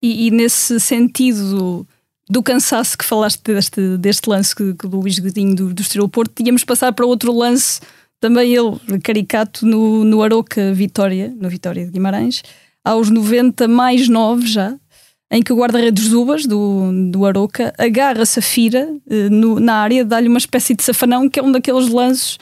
E, 0.03 0.27
e 0.27 0.31
nesse 0.31 0.79
sentido 0.81 1.87
do, 2.29 2.43
cansaço 2.43 2.99
que 2.99 3.05
falaste 3.05 3.41
deste, 3.43 3.97
deste 3.97 4.29
lance 4.29 4.55
que, 4.55 4.75
que 4.75 4.87
do 4.89 5.01
Luís 5.01 5.19
Godinho 5.19 5.55
do, 5.55 5.73
do 5.73 5.81
Estrela 5.81 6.09
Porto, 6.09 6.33
tínhamos 6.35 6.65
passar 6.65 6.93
para 6.93 7.07
outro 7.07 7.33
lance 7.33 7.81
também 8.21 8.55
ele, 8.55 8.79
caricato 9.03 9.67
no, 9.67 10.03
no 10.03 10.23
Aroca 10.23 10.73
Vitória, 10.73 11.35
no 11.39 11.49
Vitória 11.49 11.85
de 11.85 11.91
Guimarães, 11.91 12.43
aos 12.83 13.11
90 13.11 13.69
mais 13.69 14.09
9 14.09 14.47
já, 14.47 14.75
em 15.31 15.43
que 15.43 15.53
o 15.53 15.57
guarda-redes 15.57 16.05
Zubas, 16.05 16.47
do, 16.47 16.91
do 17.11 17.25
Aroca, 17.25 17.73
agarra 17.79 18.25
Safira 18.25 18.89
eh, 19.09 19.29
no, 19.29 19.59
na 19.59 19.77
área, 19.77 20.05
dá-lhe 20.05 20.29
uma 20.29 20.39
espécie 20.39 20.75
de 20.75 20.83
safanão, 20.83 21.29
que 21.29 21.41
é 21.41 21.43
um 21.43 21.51
daqueles 21.51 21.89
lances 21.89 22.39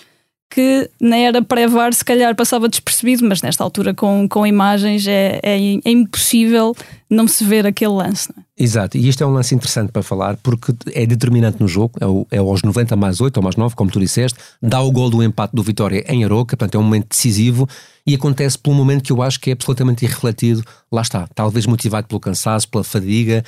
que 0.54 0.90
na 1.00 1.16
era 1.16 1.40
pré-VAR 1.40 1.94
se 1.94 2.04
calhar 2.04 2.36
passava 2.36 2.68
despercebido, 2.68 3.26
mas 3.26 3.40
nesta 3.40 3.64
altura 3.64 3.94
com, 3.94 4.28
com 4.28 4.46
imagens 4.46 5.06
é, 5.06 5.40
é, 5.42 5.56
é 5.56 5.90
impossível 5.90 6.76
não 7.08 7.26
se 7.26 7.42
ver 7.42 7.66
aquele 7.66 7.92
lance. 7.92 8.28
É? 8.30 8.62
Exato, 8.62 8.98
e 8.98 9.08
este 9.08 9.22
é 9.22 9.26
um 9.26 9.32
lance 9.32 9.54
interessante 9.54 9.90
para 9.90 10.02
falar 10.02 10.36
porque 10.42 10.74
é 10.92 11.06
determinante 11.06 11.58
no 11.58 11.66
jogo, 11.66 11.94
é, 12.00 12.06
o, 12.06 12.26
é 12.30 12.36
aos 12.36 12.62
90 12.62 12.94
mais 12.96 13.20
8 13.20 13.38
ou 13.38 13.42
mais 13.42 13.56
9, 13.56 13.74
como 13.74 13.90
tu 13.90 13.98
disseste, 13.98 14.38
dá 14.60 14.80
o 14.82 14.92
gol 14.92 15.08
do 15.08 15.22
empate 15.22 15.56
do 15.56 15.62
Vitória 15.62 16.04
em 16.06 16.22
Aroca, 16.22 16.54
portanto 16.54 16.74
é 16.74 16.78
um 16.78 16.82
momento 16.82 17.08
decisivo 17.08 17.66
e 18.06 18.14
acontece 18.14 18.58
por 18.58 18.72
um 18.72 18.74
momento 18.74 19.04
que 19.04 19.12
eu 19.12 19.22
acho 19.22 19.40
que 19.40 19.50
é 19.50 19.52
absolutamente 19.54 20.04
irrefletido, 20.04 20.62
lá 20.92 21.00
está, 21.00 21.26
talvez 21.34 21.66
motivado 21.66 22.06
pelo 22.06 22.20
cansaço, 22.20 22.68
pela 22.68 22.84
fadiga, 22.84 23.42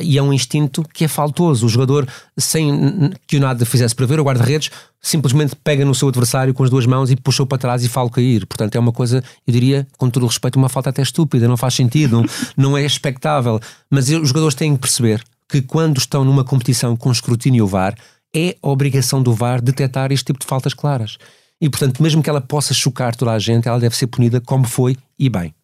e 0.00 0.18
é 0.18 0.22
um 0.22 0.32
instinto 0.32 0.82
que 0.92 1.04
é 1.04 1.08
faltoso. 1.08 1.66
O 1.66 1.68
jogador, 1.68 2.06
sem 2.36 3.12
que 3.26 3.36
o 3.36 3.40
nada 3.40 3.64
fizesse 3.64 3.94
prever, 3.94 4.20
o 4.20 4.24
guarda-redes 4.24 4.70
simplesmente 5.00 5.54
pega 5.56 5.84
no 5.84 5.94
seu 5.94 6.08
adversário 6.08 6.52
com 6.52 6.64
as 6.64 6.70
duas 6.70 6.86
mãos 6.86 7.10
e 7.10 7.16
puxa-o 7.16 7.46
para 7.46 7.58
trás 7.58 7.84
e 7.84 7.88
fala 7.88 8.10
cair. 8.10 8.46
Portanto, 8.46 8.74
é 8.74 8.78
uma 8.78 8.92
coisa, 8.92 9.22
eu 9.46 9.52
diria, 9.52 9.86
com 9.96 10.10
todo 10.10 10.24
o 10.24 10.26
respeito, 10.26 10.56
uma 10.56 10.68
falta 10.68 10.90
até 10.90 11.02
estúpida, 11.02 11.46
não 11.46 11.56
faz 11.56 11.74
sentido, 11.74 12.24
não, 12.56 12.76
é 12.76 12.84
expectável. 12.84 13.60
Mas 13.90 14.08
os 14.08 14.28
jogadores 14.28 14.54
têm 14.54 14.74
que 14.74 14.80
perceber 14.80 15.22
que 15.48 15.62
quando 15.62 15.98
estão 15.98 16.24
numa 16.24 16.44
competição 16.44 16.96
com 16.96 17.10
escrutínio 17.10 17.66
VAR, 17.66 17.94
é 18.34 18.56
a 18.62 18.68
obrigação 18.68 19.22
do 19.22 19.32
VAR 19.32 19.62
detectar 19.62 20.12
este 20.12 20.26
tipo 20.26 20.40
de 20.40 20.46
faltas 20.46 20.74
claras. 20.74 21.16
E, 21.60 21.68
portanto, 21.68 22.02
mesmo 22.02 22.22
que 22.22 22.30
ela 22.30 22.40
possa 22.40 22.74
chocar 22.74 23.16
toda 23.16 23.32
a 23.32 23.38
gente, 23.38 23.66
ela 23.66 23.80
deve 23.80 23.96
ser 23.96 24.06
punida 24.06 24.40
como 24.40 24.66
foi 24.66 24.96
e 25.18 25.28
bem. 25.28 25.54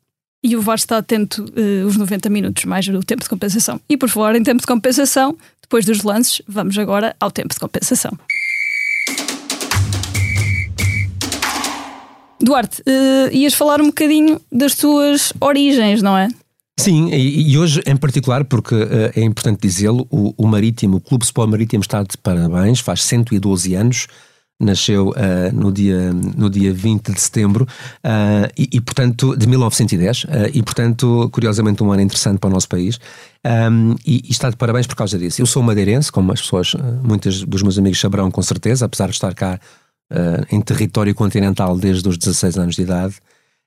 E 0.46 0.54
o 0.56 0.60
VAR 0.60 0.74
está 0.74 0.98
atento 0.98 1.42
uh, 1.42 1.86
os 1.86 1.96
90 1.96 2.28
minutos, 2.28 2.66
mais 2.66 2.86
o 2.86 3.00
tempo 3.00 3.22
de 3.22 3.30
compensação. 3.30 3.80
E 3.88 3.96
por 3.96 4.10
falar 4.10 4.36
em 4.36 4.42
tempo 4.42 4.60
de 4.60 4.66
compensação, 4.66 5.34
depois 5.62 5.86
dos 5.86 6.02
lances, 6.02 6.42
vamos 6.46 6.76
agora 6.76 7.16
ao 7.18 7.30
tempo 7.30 7.54
de 7.54 7.58
compensação. 7.58 8.12
Duarte, 12.38 12.82
uh, 12.82 13.34
ias 13.34 13.54
falar 13.54 13.80
um 13.80 13.86
bocadinho 13.86 14.38
das 14.52 14.74
tuas 14.74 15.32
origens, 15.40 16.02
não 16.02 16.18
é? 16.18 16.28
Sim, 16.78 17.08
e, 17.14 17.56
hoje 17.56 17.80
em 17.86 17.96
particular, 17.96 18.44
porque 18.44 18.74
uh, 18.74 19.12
é 19.16 19.22
importante 19.22 19.60
dizê-lo, 19.62 20.06
o, 20.10 20.34
o 20.36 20.46
Marítimo, 20.46 20.98
o 20.98 21.00
Clube 21.00 21.24
Sport 21.24 21.48
Marítimo 21.48 21.80
está 21.80 22.02
de 22.02 22.18
parabéns, 22.18 22.80
faz 22.80 23.02
112 23.04 23.74
anos 23.74 24.08
nasceu 24.64 25.10
uh, 25.10 25.52
no, 25.52 25.70
dia, 25.70 26.12
no 26.12 26.48
dia 26.48 26.72
20 26.72 27.12
de 27.12 27.20
setembro 27.20 27.64
uh, 27.64 28.50
e, 28.56 28.68
e, 28.72 28.80
portanto, 28.80 29.36
de 29.36 29.46
1910 29.46 30.24
uh, 30.24 30.28
e, 30.52 30.62
portanto, 30.62 31.28
curiosamente 31.32 31.82
um 31.82 31.92
ano 31.92 32.02
interessante 32.02 32.38
para 32.38 32.48
o 32.48 32.52
nosso 32.52 32.68
país 32.68 32.98
um, 33.70 33.94
e, 34.06 34.22
e, 34.26 34.30
está 34.30 34.50
de 34.50 34.56
parabéns 34.56 34.86
por 34.86 34.96
causa 34.96 35.18
disso. 35.18 35.40
Eu 35.40 35.46
sou 35.46 35.62
madeirense, 35.62 36.10
como 36.10 36.32
as 36.32 36.40
pessoas, 36.40 36.74
muitos 37.02 37.44
dos 37.44 37.62
meus 37.62 37.78
amigos 37.78 38.00
saberão 38.00 38.30
com 38.30 38.42
certeza, 38.42 38.86
apesar 38.86 39.06
de 39.06 39.14
estar 39.14 39.34
cá 39.34 39.60
em 40.50 40.60
território 40.60 41.14
continental 41.14 41.76
desde 41.76 42.08
os 42.08 42.16
16 42.16 42.58
anos 42.58 42.76
de 42.76 42.82
idade. 42.82 43.16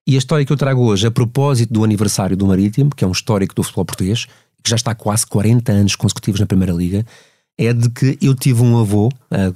E 0.06 0.16
a 0.16 0.18
história 0.18 0.46
que 0.46 0.54
eu 0.54 0.56
trago 0.56 0.82
hoje, 0.82 1.06
a 1.06 1.12
propósito 1.12 1.74
do 1.74 1.84
aniversário 1.84 2.38
do 2.38 2.46
Marítimo, 2.48 2.92
que 2.96 3.04
é 3.04 3.08
um 3.08 3.12
histórico 3.12 3.54
do 3.54 3.62
futebol 3.62 3.84
português, 3.84 4.26
que 4.64 4.70
já 4.70 4.76
está 4.76 4.96
quase 4.96 5.26
40 5.28 5.72
anos 5.72 5.96
consecutivos 5.96 6.40
na 6.40 6.46
Primeira 6.46 6.72
Liga, 6.72 7.06
é 7.58 7.74
de 7.74 7.90
que 7.90 8.18
eu 8.22 8.36
tive 8.36 8.62
um 8.62 8.80
avô, 8.80 9.10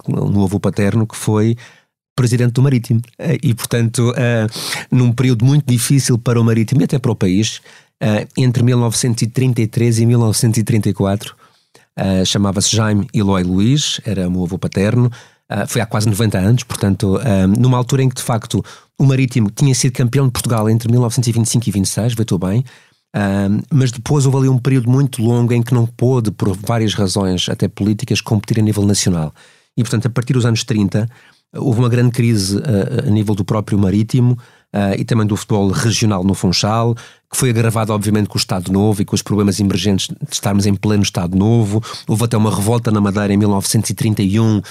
um 0.07 0.43
avô 0.43 0.59
paterno, 0.59 1.05
que 1.05 1.15
foi 1.15 1.55
presidente 2.15 2.53
do 2.53 2.61
Marítimo. 2.61 3.01
Uh, 3.19 3.37
e, 3.41 3.53
portanto, 3.53 4.11
uh, 4.11 4.95
num 4.95 5.11
período 5.11 5.45
muito 5.45 5.65
difícil 5.65 6.17
para 6.17 6.39
o 6.39 6.43
Marítimo 6.43 6.81
e 6.81 6.83
até 6.83 6.99
para 6.99 7.11
o 7.11 7.15
país, 7.15 7.61
entre 8.35 8.63
1933 8.63 9.99
e 9.99 10.05
1934, 10.07 11.35
chamava-se 12.25 12.75
Jaime 12.75 13.07
Eloy 13.13 13.43
Luiz, 13.43 14.01
era 14.03 14.27
meu 14.27 14.43
avô 14.43 14.57
paterno, 14.57 15.11
foi 15.67 15.81
há 15.81 15.85
quase 15.85 16.09
90 16.09 16.39
anos, 16.39 16.63
portanto, 16.63 17.19
numa 17.59 17.77
altura 17.77 18.01
em 18.01 18.09
que, 18.09 18.15
de 18.15 18.23
facto, 18.23 18.65
o 18.97 19.05
Marítimo 19.05 19.51
tinha 19.51 19.75
sido 19.75 19.93
campeão 19.93 20.25
de 20.25 20.31
Portugal 20.31 20.67
entre 20.67 20.89
1925 20.89 21.69
e 21.69 21.71
26, 21.71 22.15
veio 22.15 22.39
bem, 22.39 22.65
mas 23.71 23.91
depois 23.91 24.25
houve 24.25 24.37
ali 24.37 24.49
um 24.49 24.57
período 24.57 24.89
muito 24.89 25.21
longo 25.21 25.53
em 25.53 25.61
que 25.61 25.73
não 25.73 25.85
pôde, 25.85 26.31
por 26.31 26.55
várias 26.55 26.93
razões, 26.93 27.49
até 27.49 27.67
políticas, 27.67 28.21
competir 28.21 28.59
a 28.59 28.61
nível 28.61 28.85
nacional. 28.85 29.33
E, 29.75 29.83
portanto, 29.83 30.07
a 30.07 30.09
partir 30.09 30.33
dos 30.33 30.45
anos 30.45 30.63
30, 30.63 31.09
houve 31.55 31.79
uma 31.79 31.89
grande 31.89 32.11
crise 32.11 32.57
uh, 32.57 33.07
a 33.07 33.09
nível 33.09 33.35
do 33.35 33.43
próprio 33.43 33.77
marítimo 33.77 34.37
uh, 34.73 34.95
e 34.97 35.03
também 35.03 35.27
do 35.27 35.35
futebol 35.35 35.69
regional 35.69 36.23
no 36.23 36.33
Funchal, 36.33 36.95
que 37.31 37.37
foi 37.37 37.49
agravado, 37.49 37.93
obviamente, 37.93 38.27
com 38.27 38.35
o 38.35 38.37
Estado 38.37 38.73
Novo 38.73 39.01
e 39.01 39.05
com 39.05 39.15
os 39.15 39.21
problemas 39.21 39.57
emergentes 39.61 40.07
de 40.07 40.33
estarmos 40.33 40.65
em 40.65 40.75
pleno 40.75 41.01
Estado 41.01 41.37
Novo. 41.37 41.81
Houve 42.05 42.25
até 42.25 42.35
uma 42.35 42.53
revolta 42.53 42.91
na 42.91 42.99
Madeira 42.99 43.33
em 43.33 43.37
1931, 43.37 44.61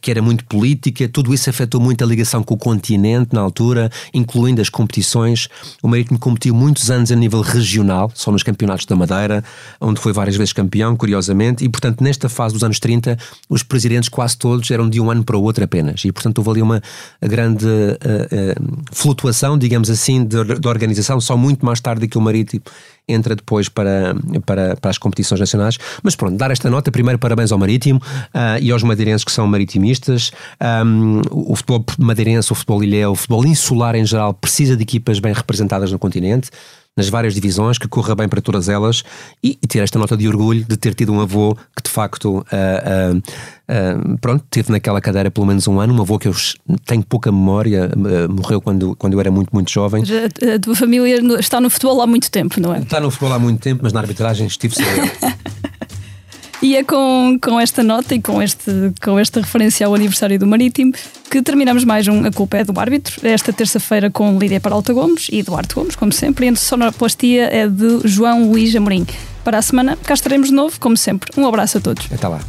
que 0.00 0.10
era 0.10 0.20
muito 0.20 0.44
política. 0.44 1.08
Tudo 1.08 1.32
isso 1.32 1.48
afetou 1.48 1.80
muito 1.80 2.02
a 2.02 2.06
ligação 2.06 2.42
com 2.42 2.54
o 2.54 2.58
continente 2.58 3.32
na 3.32 3.40
altura, 3.40 3.92
incluindo 4.12 4.60
as 4.60 4.68
competições. 4.68 5.48
O 5.80 5.86
Marítimo 5.86 6.18
competiu 6.18 6.52
muitos 6.52 6.90
anos 6.90 7.12
a 7.12 7.16
nível 7.16 7.42
regional, 7.42 8.10
só 8.12 8.32
nos 8.32 8.42
campeonatos 8.42 8.86
da 8.86 8.96
Madeira, 8.96 9.44
onde 9.80 10.00
foi 10.00 10.12
várias 10.12 10.34
vezes 10.34 10.52
campeão, 10.52 10.96
curiosamente. 10.96 11.64
E, 11.64 11.68
portanto, 11.68 12.02
nesta 12.02 12.28
fase 12.28 12.54
dos 12.54 12.64
anos 12.64 12.80
30, 12.80 13.16
os 13.48 13.62
presidentes 13.62 14.08
quase 14.08 14.36
todos 14.36 14.68
eram 14.72 14.90
de 14.90 15.00
um 15.00 15.12
ano 15.12 15.22
para 15.22 15.36
o 15.36 15.42
outro 15.44 15.62
apenas. 15.62 16.04
E, 16.04 16.10
portanto, 16.10 16.38
houve 16.38 16.50
ali 16.50 16.62
uma 16.62 16.82
grande 17.22 17.66
uh, 17.66 17.70
uh, 17.70 18.82
flutuação, 18.90 19.56
digamos 19.56 19.88
assim, 19.88 20.24
de 20.24 20.66
organização, 20.66 21.20
só 21.20 21.36
muito 21.36 21.64
mais 21.64 21.80
tarde 21.80 21.99
que 22.08 22.18
o 22.18 22.20
Marítimo 22.20 22.62
entra 23.08 23.34
depois 23.34 23.68
para, 23.68 24.14
para, 24.46 24.76
para 24.76 24.90
as 24.90 24.98
competições 24.98 25.40
nacionais. 25.40 25.78
Mas 26.02 26.14
pronto, 26.14 26.36
dar 26.36 26.50
esta 26.50 26.70
nota, 26.70 26.90
primeiro 26.90 27.18
parabéns 27.18 27.50
ao 27.52 27.58
Marítimo 27.58 28.00
uh, 28.00 28.60
e 28.60 28.70
aos 28.70 28.82
madeirenses 28.82 29.24
que 29.24 29.32
são 29.32 29.46
maritimistas. 29.46 30.30
Um, 30.84 31.20
o 31.30 31.56
futebol 31.56 31.84
madeirense, 31.98 32.52
o 32.52 32.54
futebol 32.54 32.84
ilhéu, 32.84 33.12
o 33.12 33.16
futebol 33.16 33.44
insular 33.46 33.94
em 33.94 34.06
geral 34.06 34.32
precisa 34.32 34.76
de 34.76 34.82
equipas 34.82 35.18
bem 35.18 35.32
representadas 35.32 35.90
no 35.90 35.98
continente 35.98 36.50
nas 36.96 37.08
várias 37.08 37.34
divisões, 37.34 37.78
que 37.78 37.88
corra 37.88 38.14
bem 38.14 38.28
para 38.28 38.40
todas 38.40 38.68
elas 38.68 39.02
e, 39.42 39.58
e, 39.62 39.66
ter 39.66 39.78
esta 39.78 39.98
nota 39.98 40.16
de 40.16 40.28
orgulho 40.28 40.64
de 40.64 40.76
ter 40.76 40.94
tido 40.94 41.12
um 41.12 41.20
avô 41.20 41.54
que 41.54 41.82
de 41.82 41.90
facto 41.90 42.38
uh, 42.38 42.42
uh, 42.42 43.16
uh, 43.16 44.18
pronto, 44.18 44.44
teve 44.50 44.70
naquela 44.72 45.00
cadeira 45.00 45.30
pelo 45.30 45.46
menos 45.46 45.66
um 45.68 45.80
ano, 45.80 45.94
um 45.94 46.00
avô 46.00 46.18
que 46.18 46.28
eu 46.28 46.34
tenho 46.84 47.02
pouca 47.02 47.30
memória, 47.30 47.90
morreu 48.28 48.60
quando, 48.60 48.94
quando 48.96 49.14
eu 49.14 49.20
era 49.20 49.30
muito, 49.30 49.50
muito 49.52 49.70
jovem. 49.70 50.02
A, 50.02 50.54
a 50.54 50.58
tua 50.58 50.74
família 50.74 51.20
está 51.38 51.60
no 51.60 51.70
futebol 51.70 52.00
há 52.02 52.06
muito 52.06 52.30
tempo, 52.30 52.60
não 52.60 52.74
é? 52.74 52.80
Está 52.80 53.00
no 53.00 53.10
futebol 53.10 53.32
há 53.32 53.38
muito 53.38 53.60
tempo, 53.60 53.80
mas 53.82 53.92
na 53.92 54.00
arbitragem 54.00 54.46
estive 54.46 54.74
sempre. 54.74 55.10
E 56.62 56.76
é 56.76 56.84
com, 56.84 57.38
com 57.40 57.58
esta 57.58 57.82
nota 57.82 58.14
e 58.14 58.20
com, 58.20 58.42
este, 58.42 58.92
com 59.02 59.18
esta 59.18 59.40
referência 59.40 59.86
ao 59.86 59.94
aniversário 59.94 60.38
do 60.38 60.46
Marítimo 60.46 60.92
que 61.30 61.40
terminamos 61.40 61.84
mais 61.84 62.06
um 62.06 62.26
A 62.26 62.30
Culpa 62.30 62.58
é 62.58 62.64
do 62.64 62.78
Árbitro, 62.78 63.26
esta 63.26 63.50
terça-feira 63.50 64.10
com 64.10 64.38
Lídia 64.38 64.60
Peralta 64.60 64.92
Gomes 64.92 65.28
e 65.32 65.38
Eduardo 65.38 65.74
Gomes, 65.74 65.96
como 65.96 66.12
sempre, 66.12 66.46
e 66.46 66.48
a 66.50 66.56
sonoplastia 66.56 67.44
é 67.44 67.66
de 67.66 68.00
João 68.04 68.50
Luís 68.50 68.76
Amorim. 68.76 69.06
Para 69.42 69.56
a 69.56 69.62
semana 69.62 69.96
cá 70.04 70.12
estaremos 70.12 70.48
de 70.48 70.54
novo, 70.54 70.78
como 70.78 70.98
sempre. 70.98 71.30
Um 71.34 71.46
abraço 71.46 71.78
a 71.78 71.80
todos. 71.80 72.06
Até 72.12 72.28
lá. 72.28 72.40